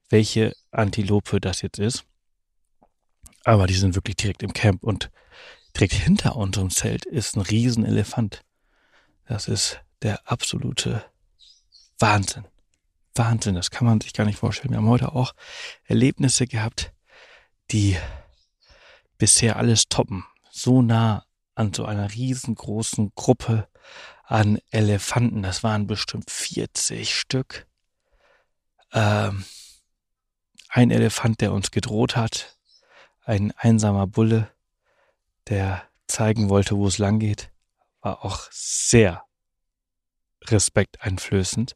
[0.09, 2.05] welche Antilope das jetzt ist.
[3.43, 5.09] Aber die sind wirklich direkt im Camp und
[5.75, 8.41] direkt hinter unserem Zelt ist ein Riesenelefant.
[9.25, 11.03] Das ist der absolute
[11.99, 12.45] Wahnsinn.
[13.17, 14.71] Wahnsinn, das kann man sich gar nicht vorstellen.
[14.71, 15.33] Wir haben heute auch
[15.85, 16.93] Erlebnisse gehabt,
[17.71, 17.97] die
[19.17, 20.25] bisher alles toppen.
[20.51, 21.25] So nah
[21.55, 23.67] an so einer riesengroßen Gruppe
[24.23, 25.41] an Elefanten.
[25.41, 27.67] Das waren bestimmt 40 Stück.
[28.93, 29.45] Ähm,
[30.69, 32.57] ein Elefant, der uns gedroht hat.
[33.23, 34.51] Ein einsamer Bulle,
[35.47, 37.51] der zeigen wollte, wo es lang geht.
[38.01, 39.23] War auch sehr
[40.45, 41.75] respekteinflößend.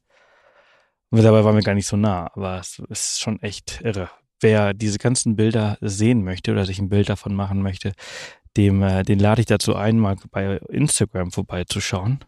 [1.12, 4.10] Und dabei waren wir gar nicht so nah, aber es ist schon echt irre.
[4.40, 7.94] Wer diese ganzen Bilder sehen möchte oder sich ein Bild davon machen möchte,
[8.58, 12.20] dem, äh, den lade ich dazu ein, mal bei Instagram vorbeizuschauen.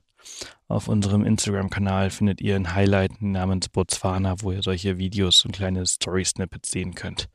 [0.67, 5.85] Auf unserem Instagram-Kanal findet ihr ein Highlight namens Botswana, wo ihr solche Videos und kleine
[5.85, 7.29] Story-Snippets sehen könnt.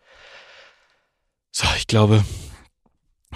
[1.50, 2.24] So, ich glaube,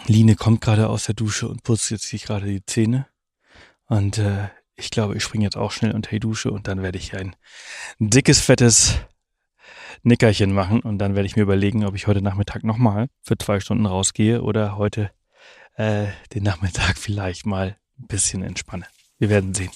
[0.06, 3.06] Line kommt gerade aus der Dusche und putzt jetzt sich gerade die Zähne.
[3.86, 6.98] Und äh, ich glaube, ich springe jetzt auch schnell unter die Dusche und dann werde
[6.98, 7.36] ich ein
[7.98, 8.98] dickes, fettes
[10.02, 13.60] Nickerchen machen und dann werde ich mir überlegen, ob ich heute Nachmittag nochmal für zwei
[13.60, 15.10] Stunden rausgehe oder heute
[15.76, 18.86] äh, den Nachmittag vielleicht mal ein bisschen entspanne.
[19.18, 19.70] Wir werden sehen.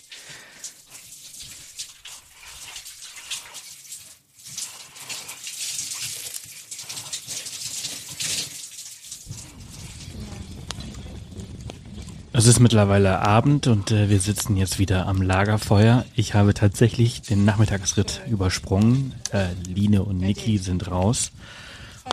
[12.47, 16.05] Es ist mittlerweile Abend und äh, wir sitzen jetzt wieder am Lagerfeuer.
[16.15, 19.17] Ich habe tatsächlich den Nachmittagsritt übersprungen.
[19.33, 21.33] Äh, Line und Niki sind raus.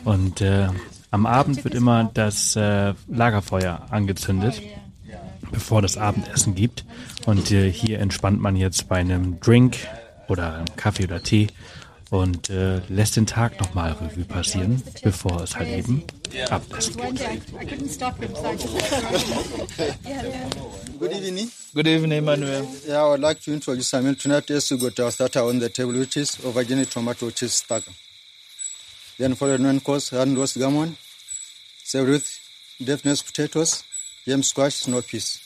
[0.05, 0.69] Und äh,
[1.11, 4.59] am Abend wird immer das äh, Lagerfeuer angezündet,
[5.51, 6.83] bevor das Abendessen gibt.
[7.27, 9.77] Und äh, hier entspannt man jetzt bei einem Drink
[10.29, 11.49] oder Kaffee oder Tee
[12.13, 16.47] und äh, lässt den Tag nochmal Revue passieren, bevor es halt eben gibt.
[20.99, 21.51] Good evening.
[21.73, 22.67] Good evening, Manuel.
[22.87, 23.91] Yeah, I would like to introduce.
[23.93, 27.53] Mean, tonight yes, we got our starter on the table, which is aubergine tomato cheese
[27.53, 27.81] stack.
[29.17, 30.95] Then followed one course, hand roast gammon,
[31.83, 32.39] served with
[32.83, 33.83] deafness potatoes,
[34.25, 35.39] yam squash, snow peas.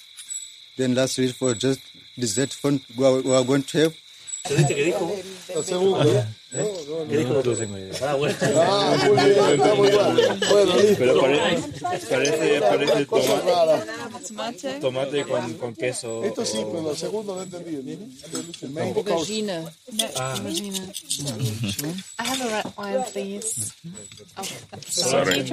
[0.75, 1.79] Then lastly, for just
[2.19, 3.95] dessert, we are going to have
[4.49, 6.23] El segundo.
[7.09, 7.41] ¿Qué dijo
[8.01, 8.35] Ah, bueno.
[8.55, 9.29] Ah, muy bien,
[9.59, 10.39] está muy bien.
[10.49, 10.95] Bueno, listo.
[10.97, 12.61] Pero parece,
[14.27, 15.25] tomate, Tomate.
[15.25, 16.23] con, con queso.
[16.23, 17.97] Esto sí, pero el segundo no entendí.
[18.69, 19.03] Mango
[20.15, 20.35] Ah.
[22.19, 23.73] I have a red wine, please.
[24.37, 24.43] Oh,
[24.87, 25.43] Sorry.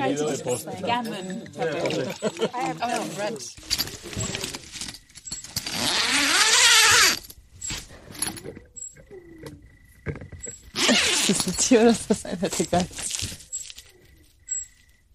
[0.87, 1.45] Gammon.
[1.59, 3.35] I have red.
[11.29, 12.87] Ist das ein Tier oder ist das einer der Geiz?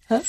[0.08, 0.20] Hä?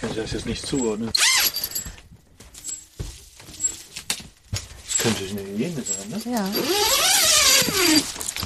[0.00, 1.10] Kann ich das jetzt nicht zuordnen?
[4.52, 6.22] Das könnte eine Hyäne sein, ne?
[6.32, 6.46] Ja.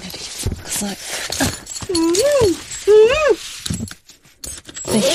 [0.01, 0.97] Hätte ich jetzt auch gesagt.
[4.91, 5.09] Nicht,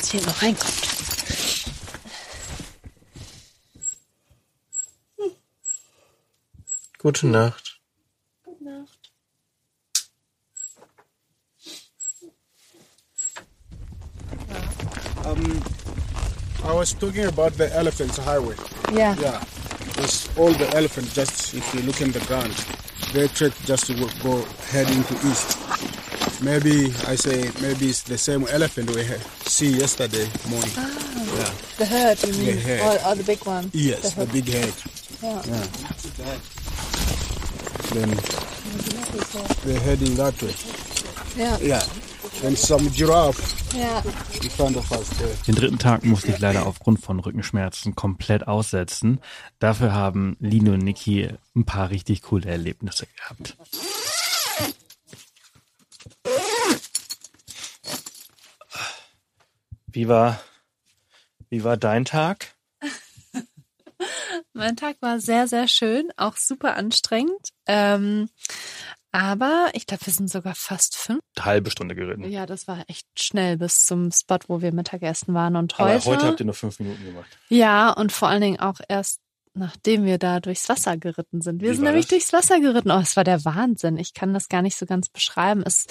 [0.00, 0.97] dass hier noch reinkommt.
[6.98, 7.80] Gute Nacht.
[8.44, 9.12] Gute Nacht.
[15.24, 15.62] Um,
[16.64, 18.54] I was talking about the elephants highway.
[18.92, 19.14] Yeah.
[19.18, 19.42] Yeah.
[20.02, 21.14] It's all the elephants.
[21.14, 22.52] Just if you look in the ground,
[23.12, 25.58] they trek just to go- go heading to east.
[26.42, 30.70] Maybe I say maybe it's the same elephant we had see yesterday morning.
[30.76, 31.52] Yeah.
[31.78, 32.58] The herd, you The mean?
[32.58, 32.80] herd.
[32.80, 33.70] Or, or the big one?
[33.74, 34.32] Yes, the herd.
[34.32, 34.74] big head.
[35.22, 35.42] Yeah.
[35.46, 36.38] Yeah.
[37.94, 38.10] Then
[39.64, 40.54] they're heading that way.
[41.36, 41.58] Yeah.
[41.60, 41.82] Yeah.
[42.44, 44.02] And some giraffe Yeah.
[44.42, 45.34] in front of us there.
[45.46, 49.20] Den dritten Tag musste ich leider aufgrund von Rückenschmerzen komplett aussetzen.
[49.58, 53.56] Dafür haben Lino und Niki ein paar richtig coole Erlebnisse gehabt.
[59.86, 60.40] Wie war,
[61.48, 62.54] wie war dein Tag?
[64.58, 67.50] Mein Tag war sehr, sehr schön, auch super anstrengend.
[67.66, 68.28] Ähm,
[69.12, 71.20] aber ich glaube, wir sind sogar fast fünf.
[71.38, 72.28] Halbe Stunde geritten.
[72.28, 75.54] Ja, das war echt schnell bis zum Spot, wo wir Mittagessen waren.
[75.54, 76.04] Und Aber heute.
[76.06, 77.38] heute habt ihr nur fünf Minuten gemacht.
[77.48, 79.20] Ja, und vor allen Dingen auch erst
[79.54, 81.60] nachdem wir da durchs Wasser geritten sind.
[81.60, 82.10] Wir Wie sind nämlich das?
[82.10, 82.90] durchs Wasser geritten.
[82.90, 83.96] Oh, es war der Wahnsinn.
[83.96, 85.62] Ich kann das gar nicht so ganz beschreiben.
[85.66, 85.86] Es,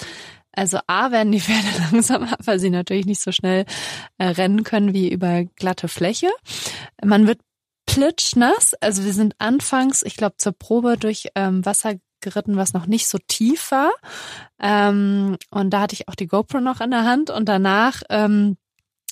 [0.52, 3.66] also A, werden die Pferde langsamer, weil sie natürlich nicht so schnell
[4.16, 6.30] äh, rennen können wie über glatte Fläche.
[7.04, 7.40] Man wird
[7.98, 8.74] plitschnass.
[8.74, 13.08] Also wir sind anfangs, ich glaube, zur Probe durch ähm, Wasser geritten, was noch nicht
[13.08, 13.90] so tief war.
[14.60, 18.56] Ähm, und da hatte ich auch die GoPro noch in der Hand und danach ähm,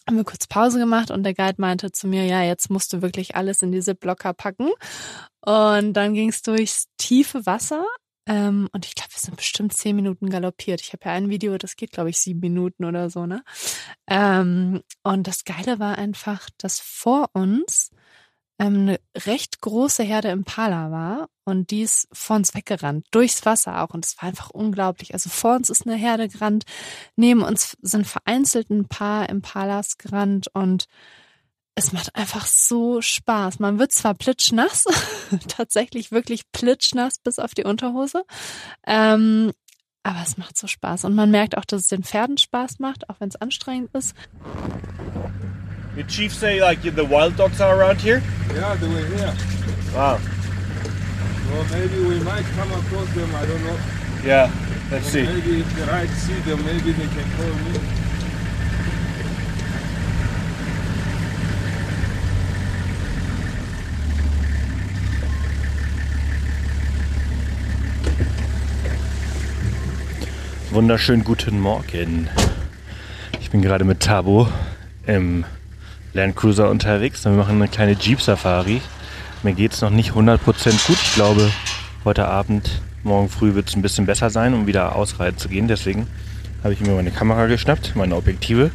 [0.06, 3.02] haben wir kurz Pause gemacht und der Guide meinte zu mir, ja, jetzt musst du
[3.02, 4.70] wirklich alles in diese Blocker packen.
[5.40, 7.84] Und dann ging es durchs tiefe Wasser.
[8.28, 10.80] Ähm, und ich glaube, wir sind bestimmt zehn Minuten galoppiert.
[10.80, 13.42] Ich habe ja ein Video, das geht, glaube ich, sieben Minuten oder so, ne?
[14.06, 17.90] Ähm, und das Geile war einfach, dass vor uns
[18.58, 23.82] ähm, eine recht große Herde Impala war und die ist vor uns weggerannt, durchs Wasser
[23.82, 23.94] auch.
[23.94, 25.14] Und es war einfach unglaublich.
[25.14, 26.64] Also vor uns ist eine Herde gerannt,
[27.16, 30.86] neben uns sind vereinzelt ein paar Impalas gerannt und
[31.78, 33.58] es macht einfach so Spaß.
[33.58, 34.86] Man wird zwar plitschnass,
[35.48, 38.24] tatsächlich wirklich plitschnass bis auf die Unterhose,
[38.86, 39.52] ähm,
[40.02, 41.04] aber es macht so Spaß.
[41.04, 44.14] Und man merkt auch, dass es den Pferden Spaß macht, auch wenn es anstrengend ist.
[45.96, 48.22] The chiefs say like the wild dogs are around here?
[48.54, 49.34] Yeah, they were here.
[49.94, 50.20] Wow.
[51.50, 53.78] Well, maybe we might come across them, I don't know.
[54.22, 54.52] Yeah,
[54.90, 55.22] let's so see.
[55.22, 57.80] Maybe if the right see them, maybe they can call me.
[70.72, 72.28] Wunderschönen guten Morgen.
[73.40, 74.46] Ich bin gerade mit Tabo
[75.06, 75.46] im
[76.16, 78.80] Land Cruiser unterwegs und wir machen eine kleine Jeep Safari.
[79.42, 80.38] Mir geht es noch nicht 100%
[80.86, 80.96] gut.
[81.00, 81.50] Ich glaube,
[82.04, 85.68] heute Abend, morgen früh wird es ein bisschen besser sein, um wieder ausreiten zu gehen.
[85.68, 86.06] Deswegen
[86.64, 88.70] habe ich mir meine Kamera geschnappt, meine Objektive.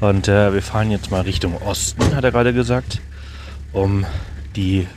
[0.00, 3.00] Und äh, wir fahren jetzt mal Richtung Osten, hat er gerade gesagt,
[3.72, 4.04] um
[4.56, 4.88] die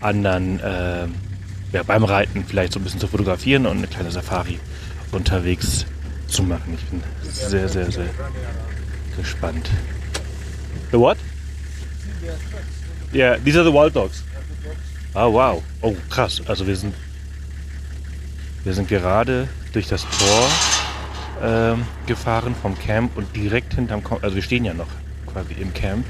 [0.00, 1.06] anderen äh,
[1.72, 4.58] ja, beim Reiten vielleicht so ein bisschen zu fotografieren und eine kleine Safari
[5.12, 5.84] unterwegs
[6.26, 6.74] zu machen.
[6.74, 8.06] Ich bin sehr, sehr, sehr
[9.18, 9.68] gespannt.
[10.90, 11.18] The what?
[13.12, 14.22] Yeah, these are the wild dogs.
[15.14, 15.62] Ah, wow.
[15.82, 16.40] Oh, krass.
[16.46, 16.94] Also wir sind,
[18.64, 20.48] wir sind gerade durch das Tor
[21.42, 24.88] ähm, gefahren vom Camp und direkt hinterm, Ko- also wir stehen ja noch
[25.26, 26.04] quasi im Camp,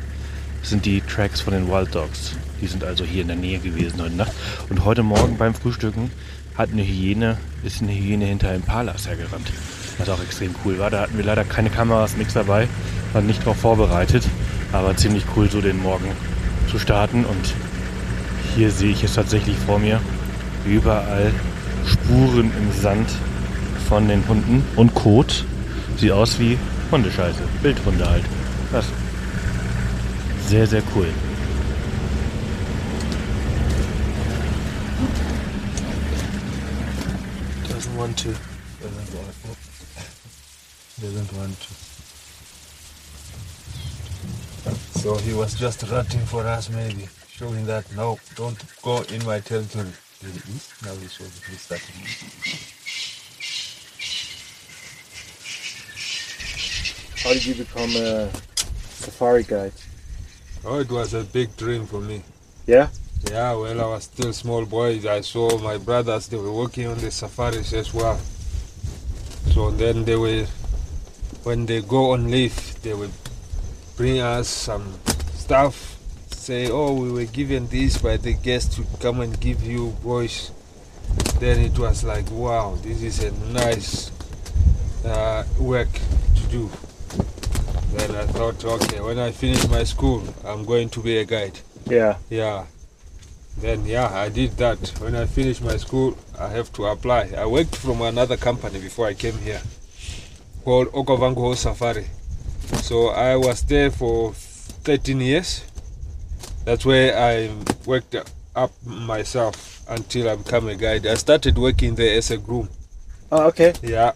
[0.63, 2.33] sind die Tracks von den Wild Dogs.
[2.61, 4.33] Die sind also hier in der Nähe gewesen heute Nacht.
[4.69, 6.11] Und heute Morgen beim Frühstücken
[6.57, 9.53] hat eine Hyäne, ist eine Hyäne hinter Impalas hergerannt.
[9.99, 10.91] Was auch extrem cool war.
[10.91, 12.69] Da hatten wir leider keine Kameras, nichts dabei,
[13.13, 14.25] waren nicht darauf vorbereitet.
[14.73, 16.11] Aber ziemlich cool, so den Morgen
[16.71, 17.25] zu starten.
[17.25, 17.55] Und
[18.55, 20.01] hier sehe ich es tatsächlich vor mir.
[20.65, 21.33] Überall
[21.87, 23.09] Spuren im Sand
[23.89, 25.45] von den Hunden und Kot.
[25.97, 26.59] Sieht aus wie
[26.91, 27.41] Hundescheiße.
[27.63, 28.25] Wildhunde halt.
[28.71, 28.87] Krass.
[30.47, 31.09] Sehr, sehr cool.
[37.69, 38.29] Doesn't want to.
[38.29, 39.57] Doesn't want to.
[41.01, 41.78] Doesn't want to.
[44.99, 49.39] So he was just ranting for us, maybe, showing that no, don't go in my
[49.39, 49.93] territory.
[50.21, 50.73] Did he eat?
[50.85, 51.95] Now he shows that he's starting.
[57.23, 58.29] How did you become a
[58.91, 59.73] safari guide?
[60.65, 62.25] Oh, it was a big dream for me.
[62.67, 62.89] Yeah?
[63.31, 65.01] Yeah, well, I was still small boy.
[65.09, 68.19] I saw my brothers, they were working on the safaris as well.
[69.55, 70.47] So then they were,
[71.45, 73.13] when they go on leave, they will
[73.99, 74.95] bring us some
[75.33, 75.99] stuff,
[76.31, 80.53] say, oh, we were given this by the guest to come and give you boys.
[81.41, 84.13] Then it was like, wow, this is a nice
[85.05, 85.89] uh, work
[86.37, 86.71] to do.
[87.95, 91.59] Then I thought, okay, when I finish my school, I'm going to be a guide.
[91.85, 92.19] Yeah.
[92.31, 92.67] Yeah.
[93.57, 94.79] Then yeah, I did that.
[95.01, 97.33] When I finished my school, I have to apply.
[97.37, 99.61] I worked from another company before I came here,
[100.65, 102.07] called Okavango Safari.
[102.83, 105.65] So I was there for 13 years.
[106.65, 107.51] That's where I
[107.87, 108.15] worked
[108.55, 111.07] up myself until I became a guide.
[111.07, 112.69] I started working there as a groom.
[113.33, 113.73] Oh, okay.
[113.83, 114.13] Yeah.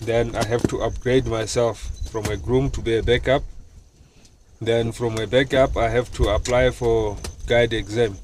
[0.00, 3.42] Then I have to upgrade myself from a groom to be a backup.
[4.60, 8.16] Then from a backup, I have to apply for guide exam.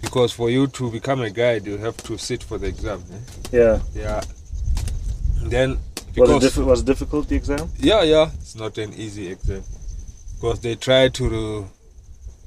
[0.00, 3.02] Because for you to become a guide, you have to sit for the exam.
[3.12, 3.18] eh?
[3.52, 3.80] Yeah.
[3.94, 4.22] Yeah.
[5.42, 5.78] Then
[6.16, 7.70] Was it, because diffi- was difficult, the exam?
[7.78, 9.62] yeah, yeah, it's not an easy exam.
[10.34, 11.64] Because they try to re-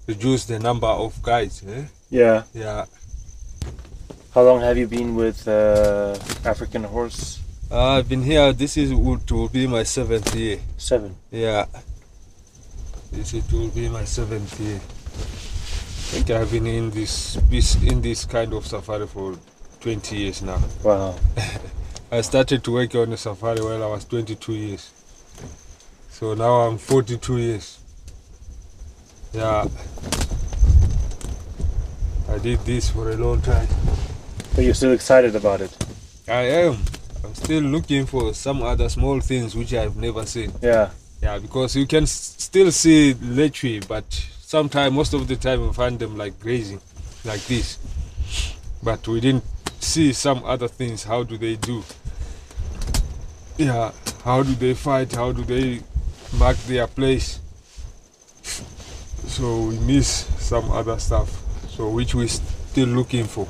[0.07, 1.63] reduce the number of guides.
[1.67, 1.83] Eh?
[2.09, 2.43] Yeah.
[2.53, 2.85] Yeah.
[4.33, 7.39] How long have you been with uh, African Horse?
[7.71, 8.53] Uh, I've been here.
[8.53, 10.59] This is would will be my seventh year.
[10.77, 11.15] Seven.
[11.31, 11.65] Yeah.
[13.11, 14.75] This it will be my seventh year.
[14.77, 19.35] I think I've been in this, this in this kind of safari for
[19.81, 20.61] 20 years now.
[20.83, 21.15] Wow.
[22.09, 24.91] I started to work on the safari when I was 22 years.
[26.09, 27.79] So now I'm 42 years.
[29.33, 29.67] Yeah.
[32.29, 33.67] I did this for a long time.
[34.55, 35.75] But you're still excited about it?
[36.29, 36.77] I am.
[37.25, 40.53] I'm still looking for some other small things which I've never seen.
[40.61, 40.91] Yeah.
[41.21, 44.05] Yeah, because you can still see lechwe, but
[44.39, 46.79] sometimes, most of the time, you find them like grazing,
[47.25, 47.77] like this.
[48.81, 49.43] But we didn't
[49.87, 51.03] see some other things.
[51.05, 51.83] How do they do?
[53.57, 53.91] Yeah,
[54.23, 55.13] how do they fight?
[55.13, 55.81] How do they
[56.37, 57.39] mark their place?
[59.27, 61.29] So we miss some other stuff.
[61.69, 63.47] So which we're still looking for.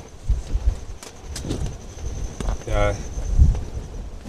[2.66, 2.94] Yeah,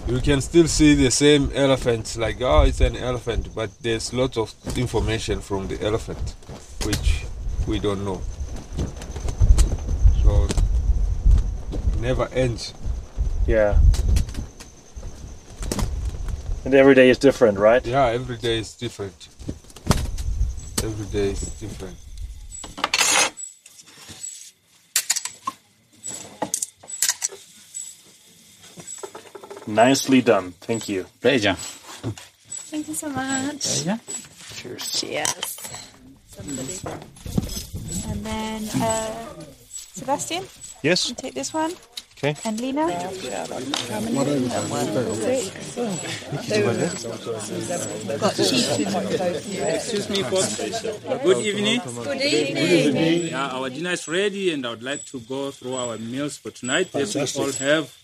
[0.08, 4.36] you can still see the same elephants like oh it's an elephant but there's lots
[4.36, 6.34] of information from the elephant
[6.84, 7.24] which
[7.68, 8.20] we don't know
[10.24, 10.48] so
[12.00, 12.74] never ends
[13.46, 13.78] Yeah.
[16.64, 17.84] And every day is different, right?
[17.86, 19.28] yeah every day is different
[20.82, 21.96] every day is different
[29.66, 30.52] Nicely done.
[30.60, 31.06] Thank you.
[31.20, 31.54] Pleasure.
[31.54, 33.84] Thank you so much.
[33.84, 33.98] Yeah.
[34.54, 35.00] Cheers.
[35.00, 35.56] Cheers.
[38.08, 39.34] And then, uh,
[39.94, 40.44] Sebastian,
[40.82, 41.08] Yes.
[41.08, 41.72] you take this one.
[42.22, 42.36] Okay.
[42.44, 42.86] And Lena?
[49.72, 50.60] Excuse me, folks.
[51.24, 51.80] Good evening.
[51.80, 53.28] Good evening.
[53.28, 56.50] Yeah, our dinner is ready, and I would like to go through our meals for
[56.50, 56.94] tonight.
[56.94, 57.96] As we all have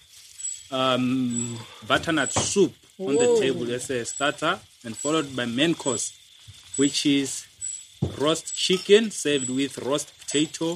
[0.71, 6.15] um, butternut soup on the table as a starter, and followed by main course,
[6.77, 7.47] which is
[8.17, 10.75] roast chicken served with roast potato,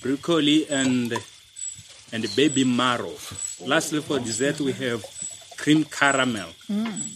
[0.00, 1.12] broccoli, and
[2.12, 3.14] and baby marrow.
[3.66, 5.04] Lastly, for dessert, we have
[5.56, 6.48] cream caramel.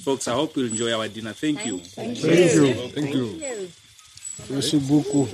[0.05, 1.33] Folks, I hope you enjoy our dinner.
[1.33, 1.79] Thank you.
[1.79, 2.75] Thank you.
[2.95, 3.69] Thank you.
[4.49, 5.29] Merci beaucoup.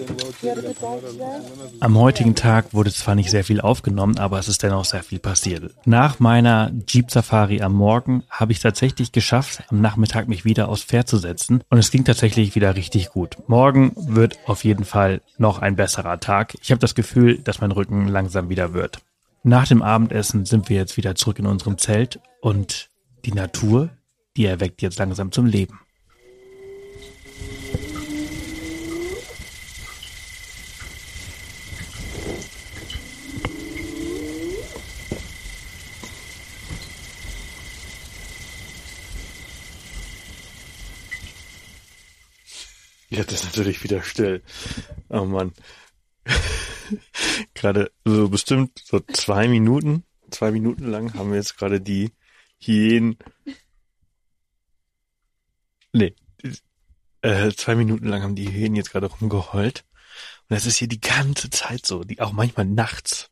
[1.81, 5.19] Am heutigen Tag wurde zwar nicht sehr viel aufgenommen, aber es ist dennoch sehr viel
[5.19, 5.73] passiert.
[5.87, 10.83] Nach meiner Jeep Safari am Morgen habe ich tatsächlich geschafft, am Nachmittag mich wieder aufs
[10.83, 13.37] Pferd zu setzen und es ging tatsächlich wieder richtig gut.
[13.47, 16.55] Morgen wird auf jeden Fall noch ein besserer Tag.
[16.61, 18.99] Ich habe das Gefühl, dass mein Rücken langsam wieder wird.
[19.45, 22.91] Nach dem Abendessen sind wir jetzt wieder zurück in unserem Zelt und
[23.25, 23.91] die Natur,
[24.37, 25.81] die erweckt jetzt langsam zum Leben.
[43.11, 44.43] Jetzt ist natürlich wieder still.
[45.09, 45.53] Oh Mann.
[47.55, 52.13] Gerade so bestimmt so zwei Minuten, zwei Minuten lang haben wir jetzt gerade die
[52.59, 53.19] Hyänen.
[55.93, 56.15] Nee.
[57.23, 59.85] Äh, zwei Minuten lang haben die Hyänen jetzt gerade rumgeheult.
[60.49, 63.31] Und das ist hier die ganze Zeit so, die auch manchmal nachts.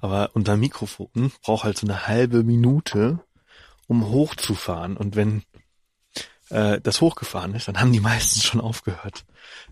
[0.00, 3.24] Aber unser Mikrofon braucht halt so eine halbe Minute,
[3.86, 4.96] um hochzufahren.
[4.96, 5.42] Und wenn
[6.50, 9.24] äh, das hochgefahren ist, dann haben die meistens schon aufgehört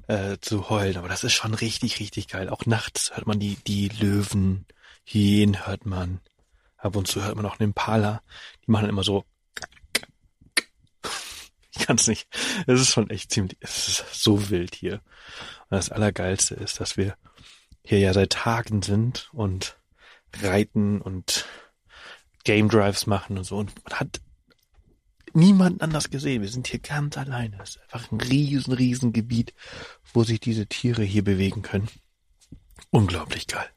[0.08, 0.96] äh, zu heulen.
[0.96, 2.48] Aber das ist schon richtig, richtig geil.
[2.48, 4.66] Auch nachts hört man die, die Löwen,
[5.04, 6.20] Hyänen hört man.
[6.78, 8.22] Ab und zu hört man auch einen Impala.
[8.66, 9.24] Die machen immer so.
[11.76, 12.28] Ich kann's nicht.
[12.66, 14.94] Es ist schon echt ziemlich, es ist so wild hier.
[14.94, 17.16] Und das Allergeilste ist, dass wir
[17.82, 19.76] hier ja seit Tagen sind und
[20.42, 21.46] reiten und
[22.44, 23.56] Game Drives machen und so.
[23.56, 24.20] Und man hat
[25.34, 26.42] niemanden anders gesehen.
[26.42, 27.58] Wir sind hier ganz alleine.
[27.62, 29.54] Es ist einfach ein riesen, riesen Gebiet,
[30.12, 31.88] wo sich diese Tiere hier bewegen können.
[32.90, 33.68] Unglaublich geil.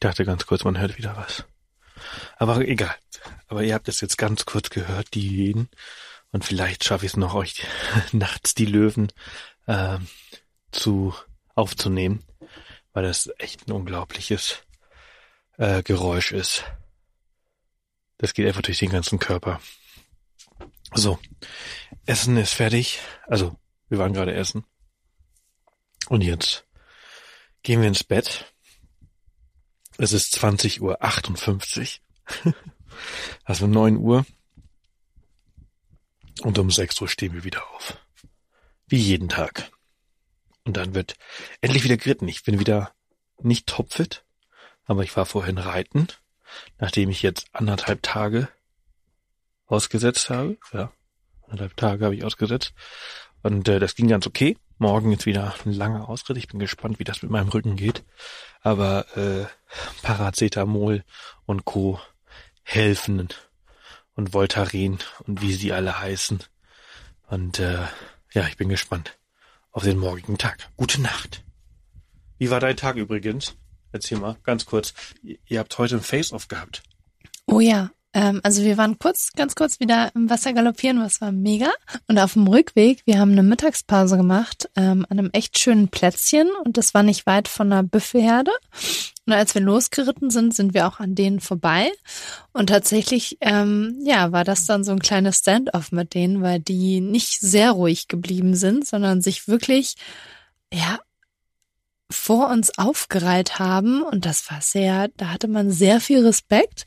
[0.00, 1.44] Ich dachte ganz kurz, man hört wieder was.
[2.38, 2.94] Aber egal.
[3.48, 5.68] Aber ihr habt es jetzt ganz kurz gehört, die Hyänen.
[6.32, 7.66] Und vielleicht schaffe ich es noch, euch
[8.12, 9.12] nachts die Löwen
[9.66, 9.98] äh,
[10.72, 11.14] zu
[11.54, 12.24] aufzunehmen,
[12.94, 14.62] weil das echt ein unglaubliches
[15.60, 16.64] äh, Geräusch ist.
[18.16, 19.60] Das geht einfach durch den ganzen Körper.
[20.94, 21.18] So,
[22.06, 22.98] Essen ist fertig.
[23.26, 23.56] Also,
[23.88, 24.64] wir waren gerade essen.
[26.08, 26.66] Und jetzt
[27.62, 28.52] gehen wir ins Bett.
[29.98, 32.02] Es ist 20 Uhr 58.
[33.44, 34.26] Also 9 Uhr.
[36.42, 37.96] Und um 6 Uhr stehen wir wieder auf.
[38.88, 39.70] Wie jeden Tag.
[40.64, 41.16] Und dann wird
[41.60, 42.28] endlich wieder geritten.
[42.28, 42.92] Ich bin wieder
[43.38, 44.24] nicht topfit,
[44.90, 46.08] aber ich war vorhin reiten,
[46.80, 48.48] nachdem ich jetzt anderthalb Tage
[49.66, 50.58] ausgesetzt habe.
[50.72, 50.90] Ja,
[51.44, 52.74] anderthalb Tage habe ich ausgesetzt.
[53.40, 54.58] Und äh, das ging ganz okay.
[54.78, 56.38] Morgen ist wieder ein langer Ausritt.
[56.38, 58.02] Ich bin gespannt, wie das mit meinem Rücken geht.
[58.62, 59.46] Aber äh,
[60.02, 61.04] Paracetamol
[61.46, 62.00] und Co.
[62.64, 63.28] helfen
[64.16, 66.42] und Voltaren und wie sie alle heißen.
[67.28, 67.86] Und äh,
[68.32, 69.20] ja, ich bin gespannt
[69.70, 70.68] auf den morgigen Tag.
[70.76, 71.44] Gute Nacht.
[72.38, 73.54] Wie war dein Tag übrigens?
[73.92, 74.94] Erzähl mal, ganz kurz.
[75.22, 76.82] Ihr habt heute ein Face-Off gehabt.
[77.46, 81.30] Oh ja, ähm, also wir waren kurz, ganz kurz wieder im Wasser galoppieren, was war
[81.30, 81.70] mega.
[82.08, 86.48] Und auf dem Rückweg, wir haben eine Mittagspause gemacht ähm, an einem echt schönen Plätzchen
[86.64, 88.50] und das war nicht weit von einer Büffelherde.
[89.26, 91.92] Und als wir losgeritten sind, sind wir auch an denen vorbei.
[92.52, 97.00] Und tatsächlich, ähm, ja, war das dann so ein kleines Stand-off mit denen, weil die
[97.00, 99.94] nicht sehr ruhig geblieben sind, sondern sich wirklich,
[100.72, 100.98] ja,
[102.10, 104.02] vor uns aufgereiht haben.
[104.02, 106.84] Und das war sehr, da hatte man sehr viel Respekt.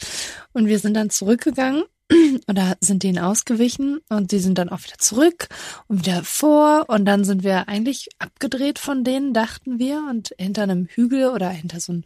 [0.51, 1.83] Und wir sind dann zurückgegangen
[2.47, 4.01] oder sind denen ausgewichen.
[4.09, 5.47] Und sie sind dann auch wieder zurück
[5.87, 6.85] und wieder vor.
[6.89, 10.05] Und dann sind wir eigentlich abgedreht von denen, dachten wir.
[10.09, 12.05] Und hinter einem Hügel oder hinter so, ein,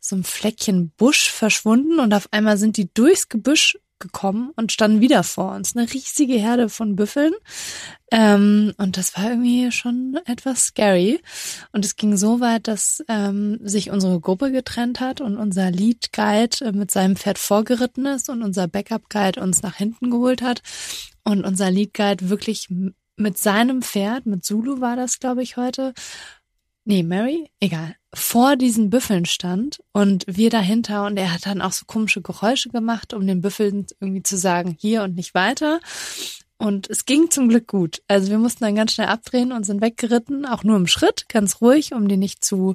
[0.00, 1.98] so einem Fleckchen Busch verschwunden.
[1.98, 5.76] Und auf einmal sind die durchs Gebüsch gekommen und standen wieder vor uns.
[5.76, 7.32] Eine riesige Herde von Büffeln.
[8.10, 11.20] Ähm, und das war irgendwie schon etwas scary.
[11.72, 16.12] Und es ging so weit, dass ähm, sich unsere Gruppe getrennt hat und unser Lead
[16.12, 20.42] Guide äh, mit seinem Pferd vorgeritten ist und unser Backup Guide uns nach hinten geholt
[20.42, 20.62] hat.
[21.22, 22.68] Und unser Lead Guide wirklich
[23.16, 25.92] mit seinem Pferd, mit Zulu war das, glaube ich, heute,
[26.90, 31.70] nee, Mary, egal, vor diesen Büffeln stand und wir dahinter und er hat dann auch
[31.70, 35.78] so komische Geräusche gemacht, um den Büffeln irgendwie zu sagen, hier und nicht weiter.
[36.58, 38.02] Und es ging zum Glück gut.
[38.08, 41.60] Also wir mussten dann ganz schnell abdrehen und sind weggeritten, auch nur im Schritt, ganz
[41.60, 42.74] ruhig, um die nicht zu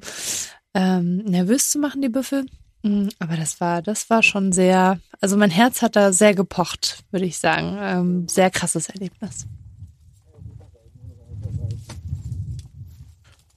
[0.73, 2.45] ähm, nervös zu machen, die Büffel.
[2.83, 7.03] Mm, Aber das war, das war schon sehr, also mein Herz hat da sehr gepocht,
[7.11, 7.77] würde ich sagen.
[7.81, 9.45] Ähm, sehr krasses Erlebnis.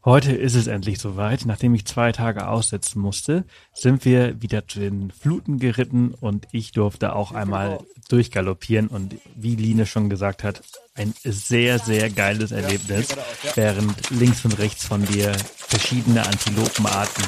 [0.09, 1.45] Heute ist es endlich soweit.
[1.45, 3.45] Nachdem ich zwei Tage aussetzen musste,
[3.75, 9.55] sind wir wieder zu den Fluten geritten und ich durfte auch einmal durchgaloppieren und wie
[9.55, 10.63] Line schon gesagt hat,
[10.95, 13.09] ein sehr, sehr geiles Erlebnis,
[13.55, 17.25] während links und rechts von dir verschiedene Antilopenarten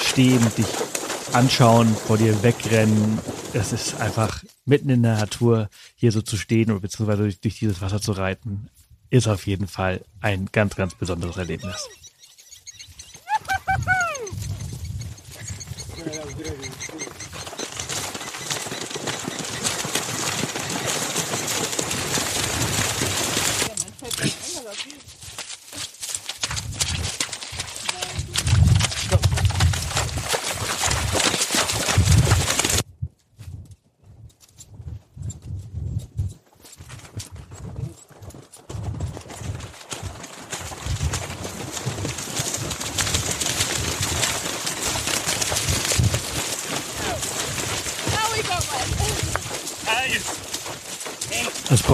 [0.00, 3.18] stehen, dich anschauen, vor dir wegrennen.
[3.52, 7.58] Es ist einfach mitten in der Natur hier so zu stehen oder beziehungsweise durch, durch
[7.58, 8.70] dieses Wasser zu reiten,
[9.10, 11.86] ist auf jeden Fall ein ganz, ganz besonderes Erlebnis.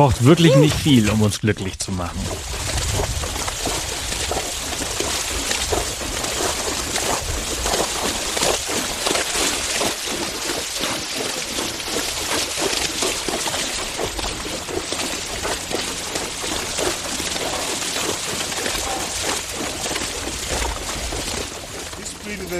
[0.00, 2.18] Braucht wirklich nicht viel, um uns glücklich zu machen.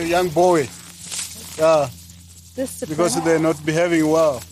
[0.06, 0.68] Young boy.
[1.56, 1.88] Yeah,
[2.86, 4.42] because they're not behaving well.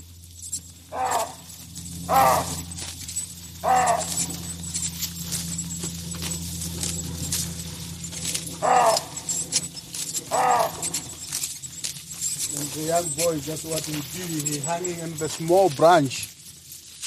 [13.19, 16.29] And the young boy, just what he did, he hanging in the small branch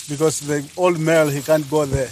[0.09, 2.09] because the old male, he can't go there.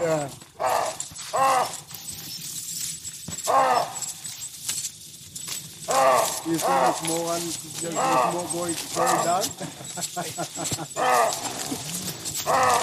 [0.00, 0.28] yeah.
[6.46, 9.24] You see the small one, just the small boy going
[12.46, 12.76] down?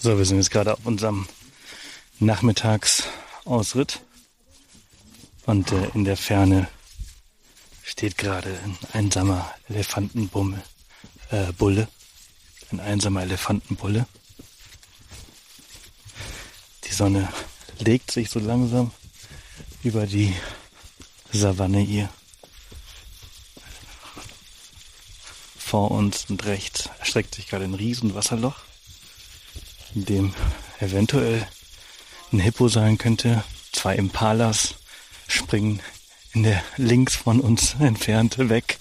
[0.00, 1.26] So, wir sind jetzt gerade auf unserem
[2.20, 4.00] Nachmittagsausritt
[5.44, 6.68] und äh, in der Ferne
[7.82, 10.62] steht gerade ein einsamer Elefantenbummel,
[11.30, 11.88] äh, Bulle,
[12.70, 14.06] ein einsamer Elefantenbulle.
[16.84, 17.28] Die Sonne
[17.80, 18.92] legt sich so langsam
[19.82, 20.32] über die
[21.32, 22.08] Savanne hier.
[25.58, 28.67] Vor uns und rechts erstreckt sich gerade ein riesen Wasserloch,
[29.98, 30.34] in dem
[30.78, 31.46] eventuell
[32.32, 33.42] ein Hippo sein könnte.
[33.72, 34.74] Zwei Impalas
[35.26, 35.82] springen
[36.32, 38.78] in der links von uns entfernte weg.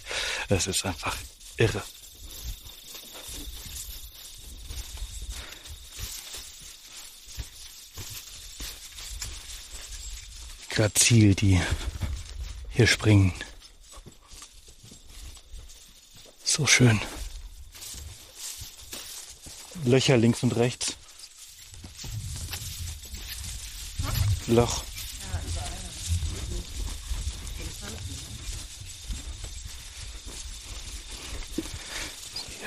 [0.47, 1.18] Es ist einfach
[1.57, 1.82] irre.
[10.70, 11.59] Grazil, die
[12.70, 13.34] hier springen.
[16.43, 17.01] So schön.
[19.86, 20.97] Löcher links und rechts.
[24.48, 24.84] Loch.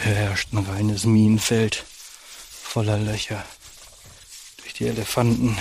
[0.02, 3.44] Hier herrscht ein reines Minenfeld voller Löcher
[4.58, 5.56] durch die Elefanten,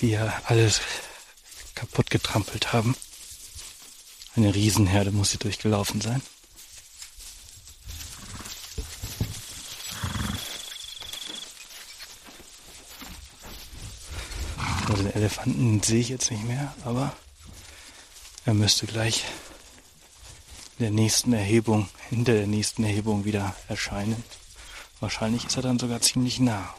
[0.00, 0.80] die ja alles
[1.74, 2.94] kaputt getrampelt haben.
[4.34, 6.20] Eine Riesenherde muss hier durchgelaufen sein.
[14.96, 17.14] Also den Elefanten sehe ich jetzt nicht mehr, aber
[18.46, 19.24] er müsste gleich
[20.78, 24.24] in der nächsten Erhebung, hinter der nächsten Erhebung wieder erscheinen.
[25.00, 26.74] Wahrscheinlich ist er dann sogar ziemlich nah.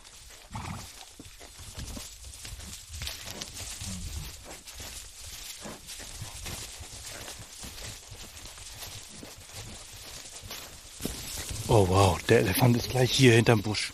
[11.68, 13.93] Oh wow, der Elefant ist gleich hier hinterm Busch.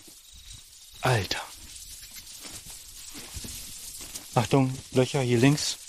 [1.02, 1.43] Alter.
[4.36, 5.83] Achtung, Löcher hier links.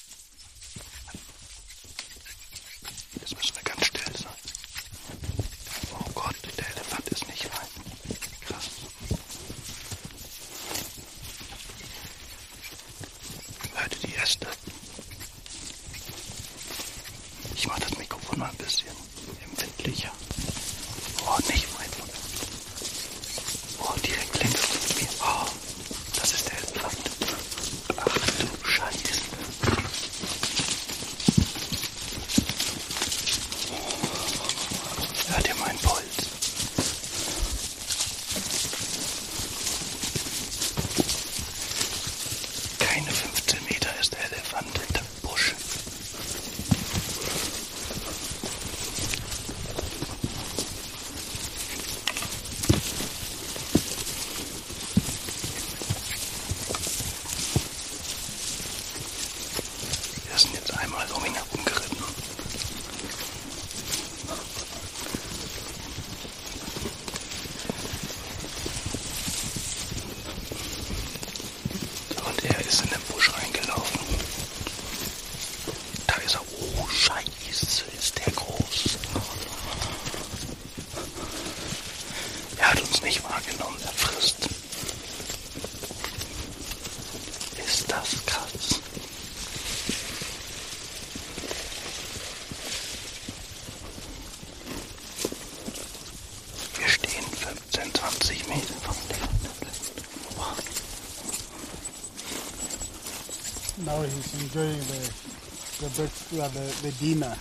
[106.40, 107.36] Uh, the, the dinner.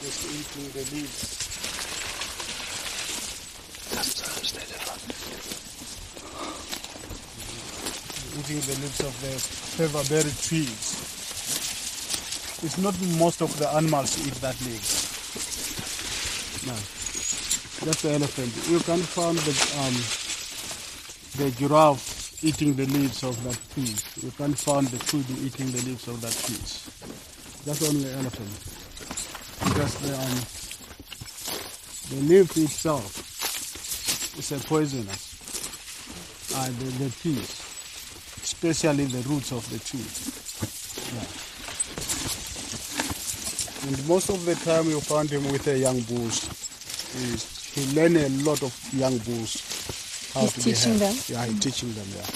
[0.00, 1.34] Just eating the leaves.
[3.92, 4.30] Ist der
[8.38, 9.34] Eating the leaves of the
[9.76, 11.04] featherberry trees.
[12.62, 15.04] It's not most of the animals eat that leaves.
[16.66, 16.74] No.
[17.84, 18.52] That's the elephant.
[18.70, 20.23] You can find the um,
[21.36, 23.94] the giraffe eating the leaves of that tree.
[24.22, 26.62] You can't find the kudu eating the leaves of that tree.
[27.64, 28.52] That's only elephant.
[29.64, 30.38] Because the um,
[32.10, 33.16] the leaf itself
[34.38, 35.32] is a poisonous.
[36.54, 37.50] Uh, the, the trees,
[38.44, 40.06] especially the roots of the tree.
[41.16, 41.26] Yeah.
[43.88, 46.46] And most of the time you find him with a young bulls.
[47.12, 49.63] He's, he learn a lot of young bulls
[50.34, 51.26] how He's to teaching behave.
[51.26, 51.36] them?
[51.36, 52.06] Yeah, he's teaching them.
[52.16, 52.26] Yeah.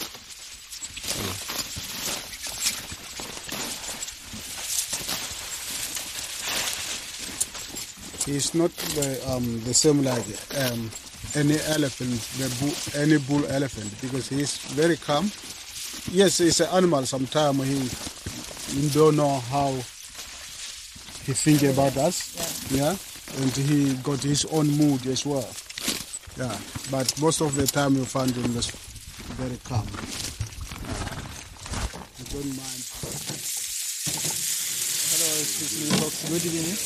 [8.26, 10.22] He's not the um, the same like
[10.60, 10.90] um,
[11.34, 15.30] any elephant, the bull, any bull elephant, because he's very calm.
[16.12, 17.06] Yes, he's an animal.
[17.06, 22.68] Sometimes he you don't know how he think about us.
[22.70, 22.96] Yeah.
[23.40, 25.48] and he got his own mood as well.
[26.38, 26.54] Yeah,
[26.92, 28.70] but most of the time you find them just
[29.34, 29.82] very calm.
[29.82, 29.90] Uh,
[32.14, 32.78] you don't mind.
[35.10, 36.30] Hello, excuse me, folks.
[36.30, 36.78] Good evening.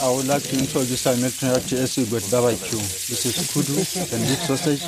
[0.00, 2.80] I would like to introduce our maternity as we got barbecue.
[2.80, 4.80] This is kudu and beef sausage,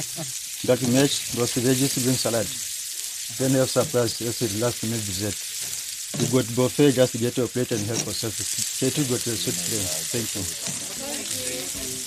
[0.64, 2.48] got match, roasted veggies, green salad.
[3.36, 5.36] Then we have surprise as with last minute dessert.
[6.24, 8.32] We got buffet, just get your plate and help yourself.
[8.32, 9.84] Say to got the sweet cream.
[10.08, 10.89] Thank you.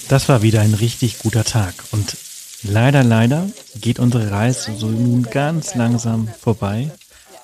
[0.10, 1.74] Das war wieder ein richtig guter Tag.
[1.92, 2.18] Und
[2.64, 3.50] leider, leider
[3.80, 6.92] geht unsere Reise so nun ganz langsam vorbei.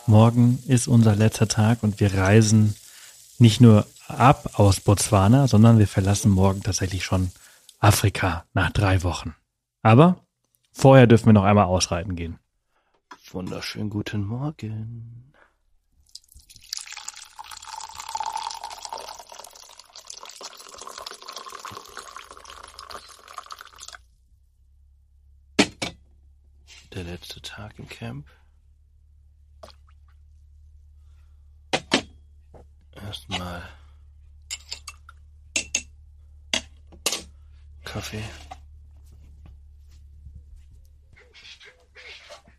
[0.05, 2.75] Morgen ist unser letzter Tag und wir reisen
[3.37, 7.31] nicht nur ab aus Botswana, sondern wir verlassen morgen tatsächlich schon
[7.79, 9.35] Afrika nach drei Wochen.
[9.81, 10.17] Aber
[10.71, 12.39] vorher dürfen wir noch einmal ausreiten gehen.
[13.31, 15.28] Wunderschönen guten Morgen.
[26.93, 28.27] Der letzte Tag im Camp.
[32.93, 33.61] Erstmal
[37.85, 38.23] Kaffee.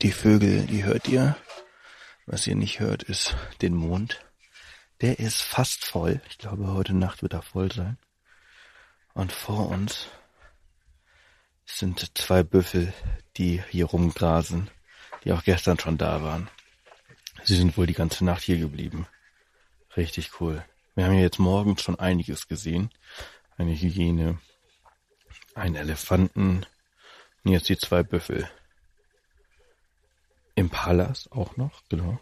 [0.03, 1.37] Die Vögel, die hört ihr.
[2.27, 4.25] Was ihr nicht hört, ist den Mond.
[5.01, 6.21] Der ist fast voll.
[6.29, 7.99] Ich glaube, heute Nacht wird er voll sein.
[9.13, 10.07] Und vor uns
[11.65, 12.93] sind zwei Büffel,
[13.41, 14.69] die hier rumgrasen,
[15.25, 16.51] die auch gestern schon da waren.
[17.43, 19.07] Sie sind wohl die ganze Nacht hier geblieben.
[19.97, 20.63] Richtig cool.
[20.95, 22.91] Wir haben ja jetzt morgens schon einiges gesehen.
[23.57, 24.39] Eine Hyäne,
[25.55, 26.67] Ein Elefanten.
[27.43, 28.49] Und jetzt die zwei Büffel.
[30.55, 32.21] Impalas auch noch, genau.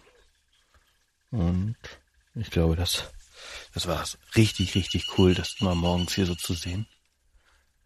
[1.33, 1.77] Und
[2.37, 3.11] ich glaube, das,
[3.75, 4.07] das war
[4.37, 6.87] richtig, richtig cool, das mal morgens hier so zu sehen.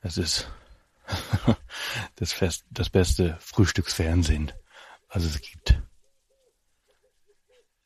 [0.02, 0.50] Es ist
[2.16, 4.52] das, Fest, das beste Frühstücksfernsehen,
[5.08, 5.80] was es gibt.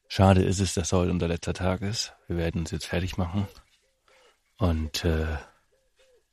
[0.08, 2.14] Schade ist es, dass heute unser letzter Tag ist.
[2.28, 3.48] Wir werden uns jetzt fertig machen
[4.58, 5.36] und äh,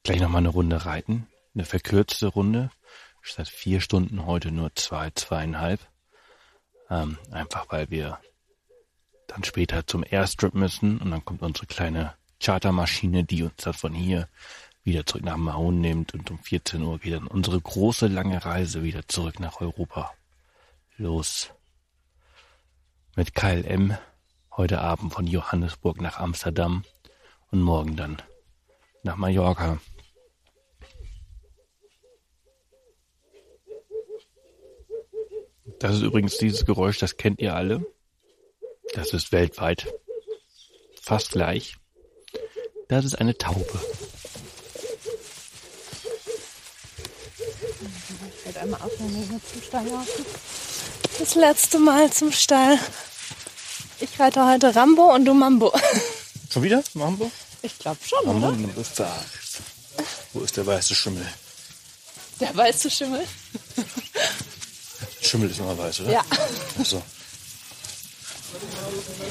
[0.04, 1.28] gleich nochmal eine Runde reiten.
[1.54, 2.70] Eine verkürzte Runde.
[3.22, 5.80] Statt vier Stunden heute nur zwei, zweieinhalb.
[6.90, 8.20] Ähm, einfach weil wir
[9.28, 13.94] dann später zum Airstrip müssen und dann kommt unsere kleine Chartermaschine, die uns dann von
[13.94, 14.28] hier
[14.84, 18.84] wieder zurück nach Mahon nimmt und um 14 Uhr geht dann unsere große lange Reise
[18.84, 20.14] wieder zurück nach Europa.
[20.98, 21.52] Los.
[23.16, 23.98] Mit KLM
[24.56, 26.84] heute Abend von Johannesburg nach Amsterdam
[27.52, 28.22] und morgen dann
[29.04, 29.80] nach Mallorca.
[35.80, 37.86] Das ist übrigens dieses Geräusch, das kennt ihr alle.
[38.94, 39.88] Das ist weltweit
[41.02, 41.76] fast gleich.
[42.88, 43.80] Das ist eine Taube.
[48.44, 50.26] Ich werde einmal aufhören, wenn wir zum Stall laufen.
[51.18, 52.78] Das letzte Mal zum Stall.
[54.02, 55.72] Ich reite heute Rambo und du Mambo.
[56.52, 56.84] Schon wieder?
[56.94, 57.32] Mambo?
[57.62, 58.74] Ich glaube schon, Mambo oder?
[58.76, 59.62] das sagst.
[60.34, 61.26] Wo ist der weiße Schimmel?
[62.42, 63.26] Der weiße Schimmel.
[65.22, 66.12] Schimmel ist immer weiß, oder?
[66.12, 66.26] Ja.
[66.30, 67.02] Ach so.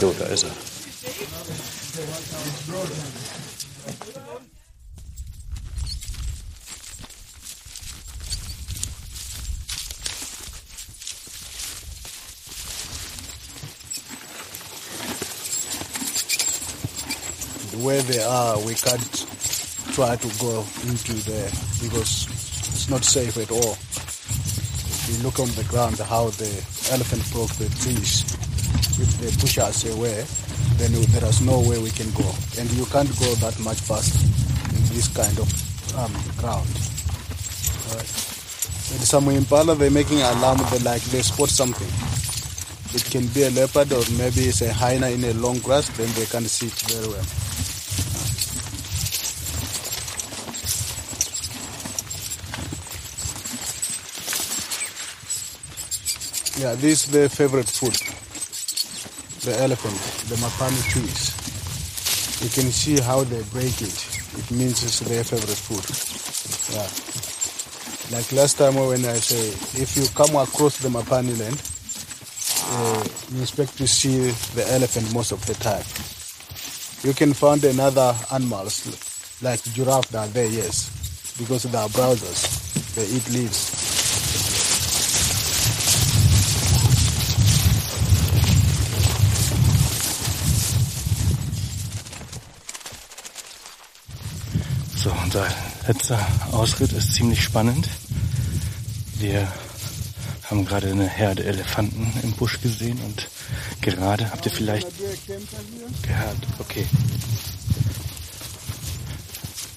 [0.00, 0.50] Jo, da ist er.
[17.82, 19.26] Way they are, we can't
[19.92, 21.50] try to go into there
[21.82, 22.30] because
[22.70, 23.74] it's not safe at all.
[23.74, 26.50] If you look on the ground how the
[26.94, 28.22] elephant broke the trees,
[29.02, 30.24] if they push us away,
[30.78, 32.30] then there is no way we can go.
[32.58, 34.14] And you can't go that much fast
[34.70, 35.50] in this kind of
[35.98, 36.70] um, ground.
[37.90, 38.10] Alright.
[38.94, 41.90] And some impala, they're making alarm, they like they spot something.
[42.94, 46.08] It can be a leopard or maybe it's a hyena in a long grass, then
[46.14, 47.41] they can see it very well.
[56.62, 57.90] Yeah, this is their favorite food.
[59.42, 59.98] The elephant,
[60.30, 61.34] the mapani trees.
[62.38, 63.98] You can see how they break it.
[64.38, 65.82] It means it's their favorite food.
[66.70, 66.86] Yeah.
[68.16, 69.50] Like last time when I say,
[69.82, 71.58] if you come across the mapani land,
[72.70, 73.02] uh,
[73.34, 75.82] you expect to see the elephant most of the time.
[77.02, 78.86] You can find another animals
[79.42, 82.94] like giraffe that are there, yes, because they are browsers.
[82.94, 83.71] They eat leaves.
[95.34, 95.48] Unser
[95.88, 97.88] letzter Ausritt ist ziemlich spannend.
[99.18, 99.50] Wir
[100.44, 103.30] haben gerade eine Herde Elefanten im Busch gesehen und
[103.80, 104.86] gerade habt ihr vielleicht
[106.02, 106.84] gehört, okay.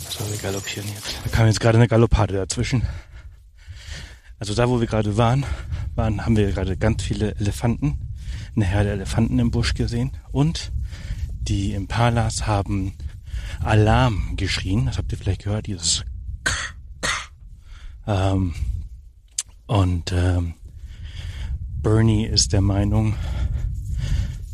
[0.10, 1.16] So, wir galoppieren jetzt.
[1.24, 2.86] Da kam jetzt gerade eine Galoppade dazwischen.
[4.40, 5.46] Also da, wo wir gerade waren,
[5.96, 8.12] waren, haben wir gerade ganz viele Elefanten,
[8.58, 10.74] eine Herde Elefanten im Busch gesehen und
[11.48, 12.98] die Impalas haben
[13.62, 14.86] Alarm geschrien.
[14.86, 16.04] Das habt ihr vielleicht gehört, dieses
[18.08, 18.54] ähm,
[19.68, 20.54] und ähm,
[21.82, 23.16] Bernie ist der Meinung,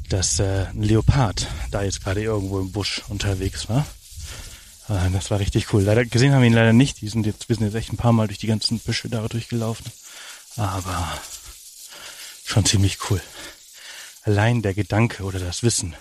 [0.10, 3.86] dass äh, ein Leopard da jetzt gerade irgendwo im Busch unterwegs war.
[4.90, 5.84] Äh, das war richtig cool.
[5.84, 7.02] Leider gesehen haben wir ihn leider nicht.
[7.02, 9.28] Die sind jetzt, wir sind jetzt echt ein paar Mal durch die ganzen Büsche da
[9.28, 9.86] durchgelaufen.
[10.58, 11.08] Aber
[12.46, 13.22] schon ziemlich cool.
[14.24, 15.96] Allein der Gedanke oder das Wissen,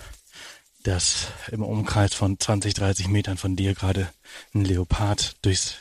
[0.83, 4.11] dass im Umkreis von 20, 30 Metern von dir gerade
[4.53, 5.75] ein Leopard durchs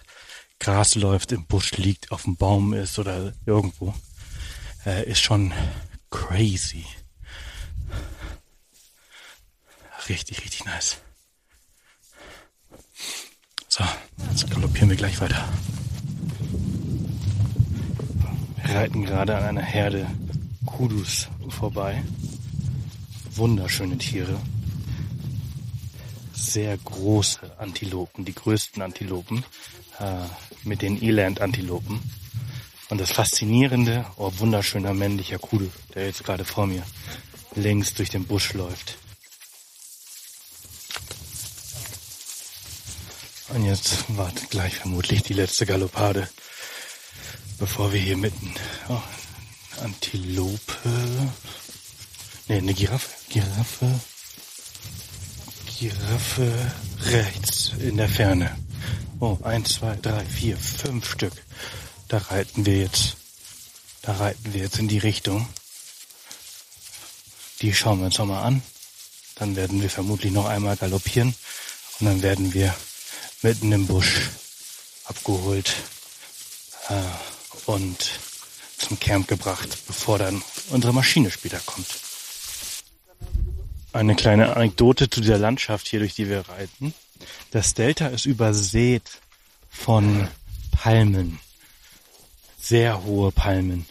[0.58, 3.94] Gras läuft, im Busch liegt, auf dem Baum ist oder irgendwo,
[4.84, 5.52] äh, ist schon
[6.10, 6.84] crazy.
[10.08, 10.98] Richtig, richtig nice.
[13.68, 13.84] So,
[14.30, 15.48] jetzt galoppieren wir gleich weiter.
[18.62, 20.06] Wir reiten gerade an einer Herde
[20.66, 22.02] Kudus vorbei.
[23.34, 24.38] Wunderschöne Tiere.
[26.40, 29.44] Sehr große Antilopen, die größten Antilopen,
[29.98, 30.24] äh,
[30.64, 32.00] mit den Eland-Antilopen.
[32.88, 36.82] Und das Faszinierende, oh, wunderschöner männlicher Kudu, der jetzt gerade vor mir
[37.54, 38.96] längs durch den Busch läuft.
[43.50, 46.28] Und jetzt wartet gleich vermutlich die letzte Galoppade,
[47.58, 48.54] bevor wir hier mitten.
[48.88, 49.02] Oh,
[49.82, 50.72] Antilope.
[52.48, 53.10] Ne, eine Giraffe.
[53.28, 54.00] Giraffe.
[55.80, 56.52] Giraffe
[57.06, 58.54] rechts in der Ferne.
[59.18, 61.32] Oh, eins, zwei, drei, vier, fünf Stück.
[62.08, 63.16] Da reiten wir jetzt.
[64.02, 65.48] Da reiten wir jetzt in die Richtung.
[67.62, 68.62] Die schauen wir uns nochmal an.
[69.36, 71.34] Dann werden wir vermutlich noch einmal galoppieren.
[71.98, 72.76] Und dann werden wir
[73.40, 74.28] mitten im Busch
[75.04, 75.76] abgeholt
[76.90, 77.00] äh,
[77.64, 78.20] und
[78.76, 81.88] zum Camp gebracht, bevor dann unsere Maschine später kommt.
[83.92, 86.94] Eine kleine Anekdote zu dieser Landschaft hier, durch die wir reiten.
[87.50, 89.02] Das Delta ist übersät
[89.68, 90.28] von
[90.70, 91.40] Palmen.
[92.60, 93.86] Sehr hohe Palmen.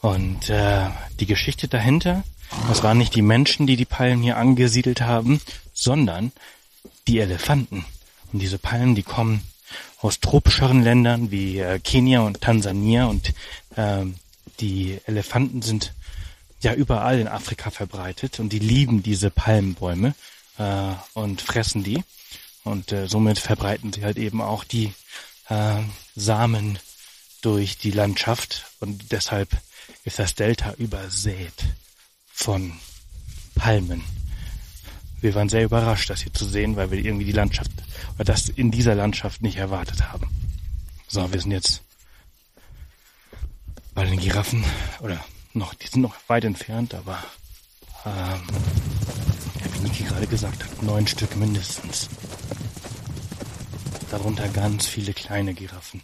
[0.00, 0.86] Und äh,
[1.18, 2.22] die Geschichte dahinter,
[2.68, 5.40] das waren nicht die Menschen, die die Palmen hier angesiedelt haben,
[5.72, 6.30] sondern
[7.08, 7.84] die Elefanten.
[8.32, 9.42] Und diese Palmen, die kommen
[10.00, 13.34] aus tropischeren Ländern wie äh, Kenia und Tansania und
[13.74, 14.04] äh,
[14.60, 15.92] die Elefanten sind
[16.64, 20.14] ja überall in Afrika verbreitet und die lieben diese Palmenbäume
[20.58, 22.02] äh, und fressen die
[22.64, 24.92] und äh, somit verbreiten sie halt eben auch die
[25.48, 25.82] äh,
[26.16, 26.78] Samen
[27.42, 29.50] durch die Landschaft und deshalb
[30.04, 31.52] ist das Delta übersät
[32.32, 32.72] von
[33.54, 34.02] Palmen.
[35.20, 37.70] Wir waren sehr überrascht, das hier zu sehen, weil wir irgendwie die Landschaft
[38.16, 40.28] oder das in dieser Landschaft nicht erwartet haben.
[41.06, 41.82] So, wir sind jetzt
[43.94, 44.64] bei den Giraffen
[45.00, 45.24] oder
[45.54, 47.18] noch, die sind noch weit entfernt, aber
[48.06, 48.42] ähm,
[49.60, 52.08] ja, wie Niki gerade gesagt hat, neun Stück mindestens.
[54.10, 56.02] Darunter ganz viele kleine Giraffen.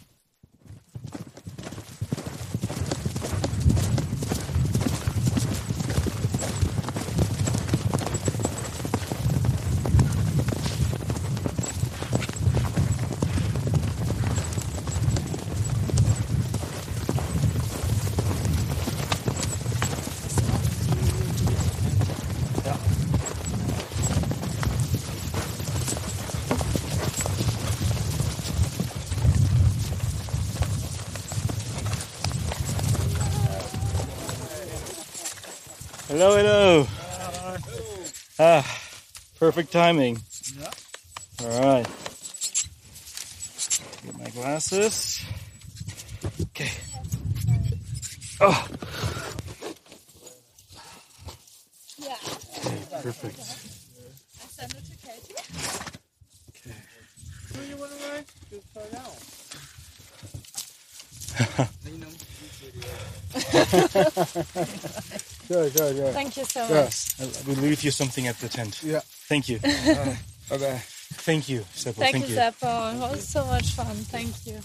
[36.21, 36.87] Hello, hello.
[38.37, 38.79] Ah,
[39.39, 40.21] perfect timing.
[41.41, 41.87] All right.
[44.05, 45.19] Get my glasses.
[46.41, 46.69] Okay.
[48.39, 48.67] Oh.
[52.59, 53.41] Okay, perfect.
[65.51, 66.11] Sure, sure, sure.
[66.13, 66.83] Thank you so Yeah.
[66.83, 66.95] much.
[67.19, 68.79] I will leave you something at the tent.
[68.83, 69.01] Yeah.
[69.27, 69.59] Thank you.
[70.51, 70.79] Okay.
[71.27, 71.95] Thank you, Seppo.
[71.99, 72.41] Thank, Thank you, you.
[72.41, 72.93] Seppo.
[72.95, 73.95] It was so much fun.
[74.11, 74.59] Thank you.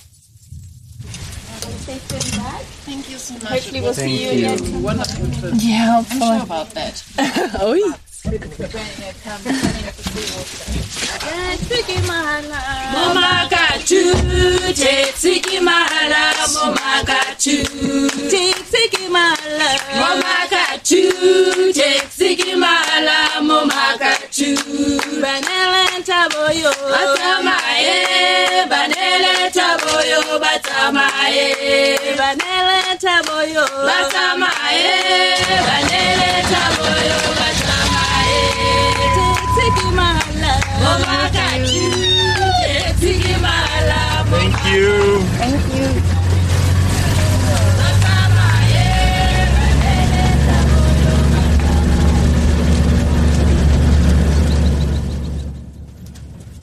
[2.87, 3.43] Thank you so much.
[3.45, 4.55] Hopefully we'll Thank see you you.
[4.55, 4.82] again.
[4.82, 5.55] Wonderful trip.
[5.59, 7.03] Yeah, I'm sure about that.
[7.62, 7.82] Oi.
[12.93, 14.03] Momakatu,
[14.74, 17.57] tetsiki mahala, momakatu,
[18.30, 19.70] tetsiki mahala,
[20.01, 24.55] momakatu, tetsiki mahala, momakatu.
[25.22, 27.97] Banele taboyo, batamaye,
[28.70, 31.47] banele taboyo, batamaye,
[32.18, 34.95] banele taboyo, batamaye,
[35.68, 38.43] banele taboyo, batamaye,
[39.16, 41.82] tetsiki mahala, momakatu,
[42.62, 45.20] tetsiki mahala, Thank you.
[45.39, 46.06] Thank you.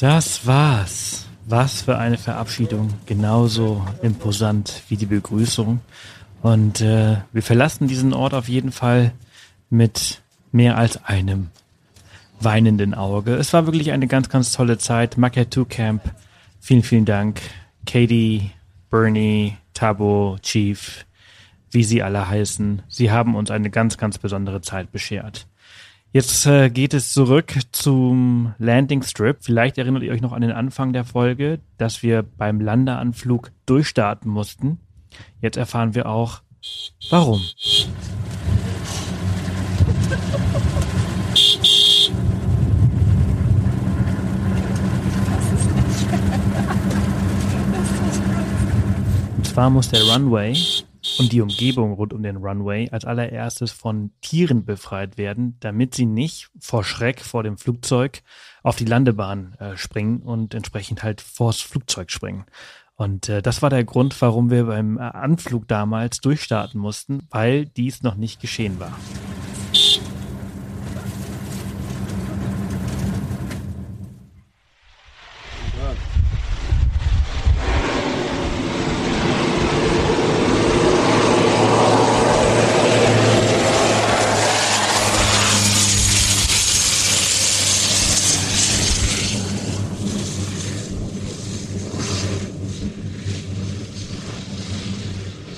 [0.03, 1.29] Das war's.
[1.45, 2.89] Was für eine Verabschiedung.
[3.05, 5.79] Genauso imposant wie die Begrüßung.
[6.41, 9.13] Und äh, wir verlassen diesen Ort auf jeden Fall
[9.69, 11.51] mit mehr als einem
[12.41, 13.35] weinenden Auge.
[13.35, 15.17] Es war wirklich eine ganz, ganz tolle Zeit.
[15.17, 16.01] Makatu Camp.
[16.59, 17.39] Vielen, vielen Dank.
[17.87, 18.51] Katie,
[18.89, 21.05] Bernie, Tabo, Chief,
[21.71, 22.81] wie sie alle heißen.
[22.89, 25.47] Sie haben uns eine ganz, ganz besondere Zeit beschert.
[26.13, 29.37] Jetzt äh, geht es zurück zum Landing Strip.
[29.41, 34.29] Vielleicht erinnert ihr euch noch an den Anfang der Folge, dass wir beim Landeanflug durchstarten
[34.29, 34.77] mussten.
[35.41, 36.43] Jetzt erfahren wir auch,
[37.09, 37.41] warum.
[49.37, 50.55] Und zwar muss der Runway
[51.19, 56.05] und die Umgebung rund um den Runway als allererstes von Tieren befreit werden, damit sie
[56.05, 58.21] nicht vor Schreck vor dem Flugzeug
[58.63, 62.45] auf die Landebahn äh, springen und entsprechend halt vors Flugzeug springen.
[62.95, 67.65] Und äh, das war der Grund, warum wir beim äh, Anflug damals durchstarten mussten, weil
[67.65, 68.97] dies noch nicht geschehen war.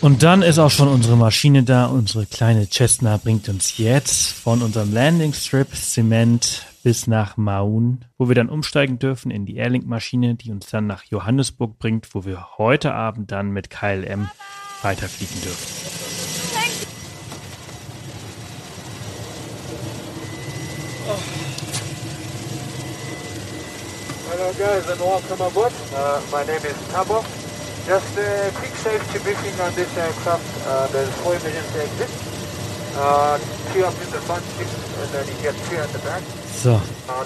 [0.05, 1.87] Und dann ist auch schon unsere Maschine da.
[1.87, 8.27] Unsere kleine Cessna bringt uns jetzt von unserem Landing Strip Zement bis nach Maun, wo
[8.27, 12.59] wir dann umsteigen dürfen in die Airlink-Maschine, die uns dann nach Johannesburg bringt, wo wir
[12.59, 14.29] heute Abend dann mit KLM
[14.83, 15.67] weiterfliegen dürfen.
[24.29, 25.73] Hello guys and welcome aboard.
[25.91, 27.25] Uh, my name is Tabo.
[27.87, 30.67] Just a quick safety briefing on this aircraft.
[30.67, 32.35] Uh, there's four emergency exits.
[32.97, 33.37] Uh,
[33.73, 34.67] two up in the front seat
[35.01, 36.23] and then you get three at the back.
[36.47, 36.81] So,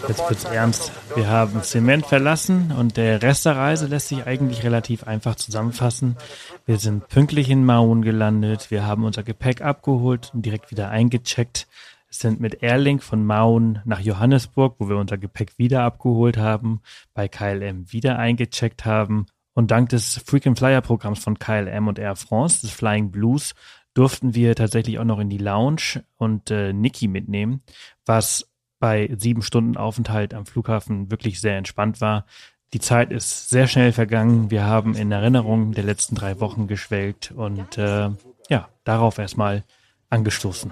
[0.08, 0.92] jetzt wird's ernst.
[1.16, 6.18] Wir haben Zement verlassen und der Rest der Reise lässt sich eigentlich relativ einfach zusammenfassen.
[6.66, 11.68] Wir sind pünktlich in Maun gelandet, wir haben unser Gepäck abgeholt und direkt wieder eingecheckt.
[12.10, 16.82] Sind mit Airlink von Maun nach Johannesburg, wo wir unser Gepäck wieder abgeholt haben,
[17.14, 19.28] bei KLM wieder eingecheckt haben.
[19.60, 23.56] Und dank des Frequent Flyer Programms von KLM und Air France, des Flying Blues,
[23.94, 27.62] durften wir tatsächlich auch noch in die Lounge und äh, Niki mitnehmen,
[28.06, 28.50] was
[28.80, 32.26] bei sieben Stunden Aufenthalt am Flughafen wirklich sehr entspannt war.
[32.72, 34.50] Die Zeit ist sehr schnell vergangen.
[34.50, 38.12] Wir haben in Erinnerung der letzten drei Wochen geschwelgt und äh,
[38.48, 39.66] ja, darauf erstmal
[40.10, 40.72] angestoßen.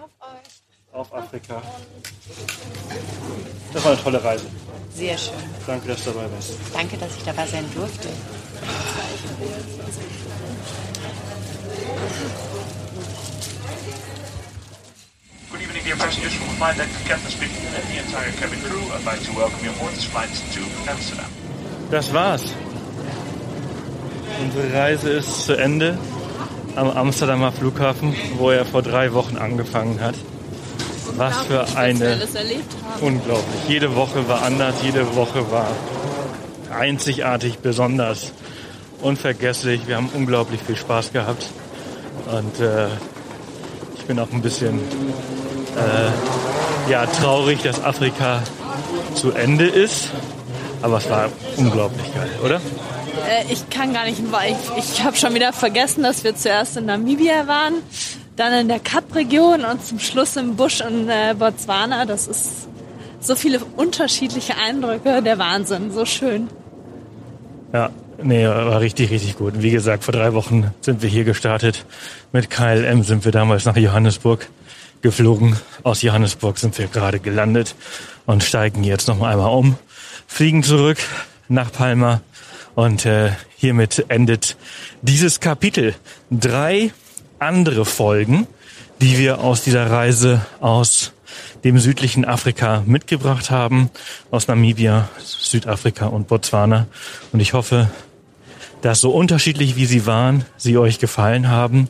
[0.94, 1.62] Auf Afrika.
[3.74, 4.46] Das war eine tolle Reise.
[4.94, 5.34] Sehr schön.
[5.68, 6.54] Danke, dass du dabei warst.
[6.74, 8.08] Danke, dass ich dabei sein durfte.
[15.52, 16.90] Good evening, dear passengers from flight deck.
[17.06, 18.82] Captain speaking and the entire cabin crew.
[18.94, 21.30] I'd like to welcome you aboard this flight to Amsterdam.
[21.92, 22.44] Das war's.
[24.42, 25.98] Unsere Reise ist zu Ende
[26.76, 30.16] am Amsterdamer Flughafen, wo er vor drei Wochen angefangen hat.
[31.16, 32.20] Was für eine
[33.02, 33.68] unglaublich.
[33.68, 35.68] Jede Woche war anders, jede Woche war
[36.72, 38.32] einzigartig, besonders,
[39.02, 39.88] unvergesslich.
[39.88, 41.48] Wir haben unglaublich viel Spaß gehabt
[42.32, 42.88] und äh,
[43.96, 44.80] ich bin auch ein bisschen
[45.76, 48.42] äh, ja traurig, dass Afrika
[49.16, 50.10] zu Ende ist,
[50.82, 52.62] aber es war unglaublich geil, oder?
[53.28, 56.86] Äh, ich kann gar nicht, ich, ich habe schon wieder vergessen, dass wir zuerst in
[56.86, 57.76] Namibia waren,
[58.36, 62.06] dann in der Kap-Region und zum Schluss im Busch in äh, Botswana.
[62.06, 62.68] Das ist
[63.20, 66.50] so viele unterschiedliche Eindrücke, der Wahnsinn, so schön.
[67.74, 67.90] Ja,
[68.22, 69.62] nee, war richtig, richtig gut.
[69.62, 71.86] Wie gesagt, vor drei Wochen sind wir hier gestartet.
[72.32, 74.48] Mit KLM sind wir damals nach Johannesburg
[75.02, 75.58] geflogen.
[75.84, 77.76] Aus Johannesburg sind wir gerade gelandet
[78.26, 79.78] und steigen jetzt noch mal einmal um,
[80.28, 80.98] fliegen zurück
[81.50, 82.22] nach Palma
[82.76, 84.56] und äh, hiermit endet
[85.02, 85.94] dieses Kapitel.
[86.32, 86.92] Drei
[87.40, 88.48] andere Folgen,
[89.02, 91.12] die wir aus dieser Reise aus
[91.64, 93.90] dem südlichen Afrika mitgebracht haben,
[94.32, 96.88] aus Namibia, Südafrika und Botswana.
[97.32, 97.90] Und ich hoffe,
[98.82, 101.90] dass so unterschiedlich wie sie waren, sie euch gefallen haben.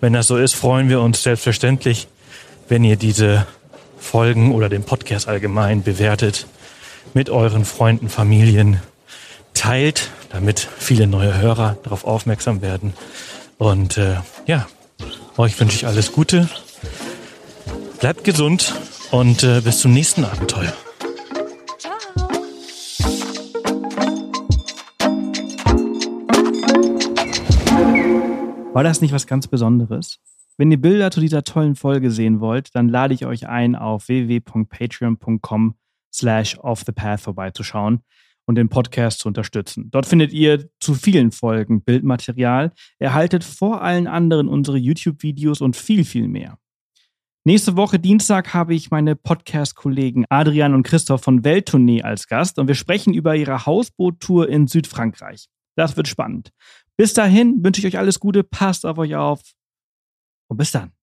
[0.00, 2.08] Wenn das so ist, freuen wir uns selbstverständlich,
[2.68, 3.46] wenn ihr diese
[3.98, 6.46] Folgen oder den Podcast allgemein bewertet,
[7.14, 8.80] mit euren Freunden, Familien
[9.54, 12.92] teilt, damit viele neue Hörer darauf aufmerksam werden.
[13.56, 14.16] Und äh,
[14.46, 14.66] ja,
[15.36, 16.48] euch wünsche ich alles Gute.
[18.00, 18.74] Bleibt gesund
[19.14, 20.72] und äh, bis zum nächsten Abenteuer.
[28.72, 30.18] War das nicht was ganz Besonderes?
[30.56, 34.08] Wenn ihr Bilder zu dieser tollen Folge sehen wollt, dann lade ich euch ein, auf
[34.08, 35.76] www.patreon.com
[36.12, 38.00] slash off the path vorbeizuschauen
[38.46, 39.90] und den Podcast zu unterstützen.
[39.92, 46.04] Dort findet ihr zu vielen Folgen Bildmaterial, erhaltet vor allen anderen unsere YouTube-Videos und viel,
[46.04, 46.58] viel mehr.
[47.46, 52.68] Nächste Woche Dienstag habe ich meine Podcast-Kollegen Adrian und Christoph von Welttournee als Gast und
[52.68, 55.48] wir sprechen über ihre Hausboot-Tour in Südfrankreich.
[55.76, 56.52] Das wird spannend.
[56.96, 59.42] Bis dahin wünsche ich euch alles Gute, passt auf euch auf
[60.48, 60.93] und bis dann.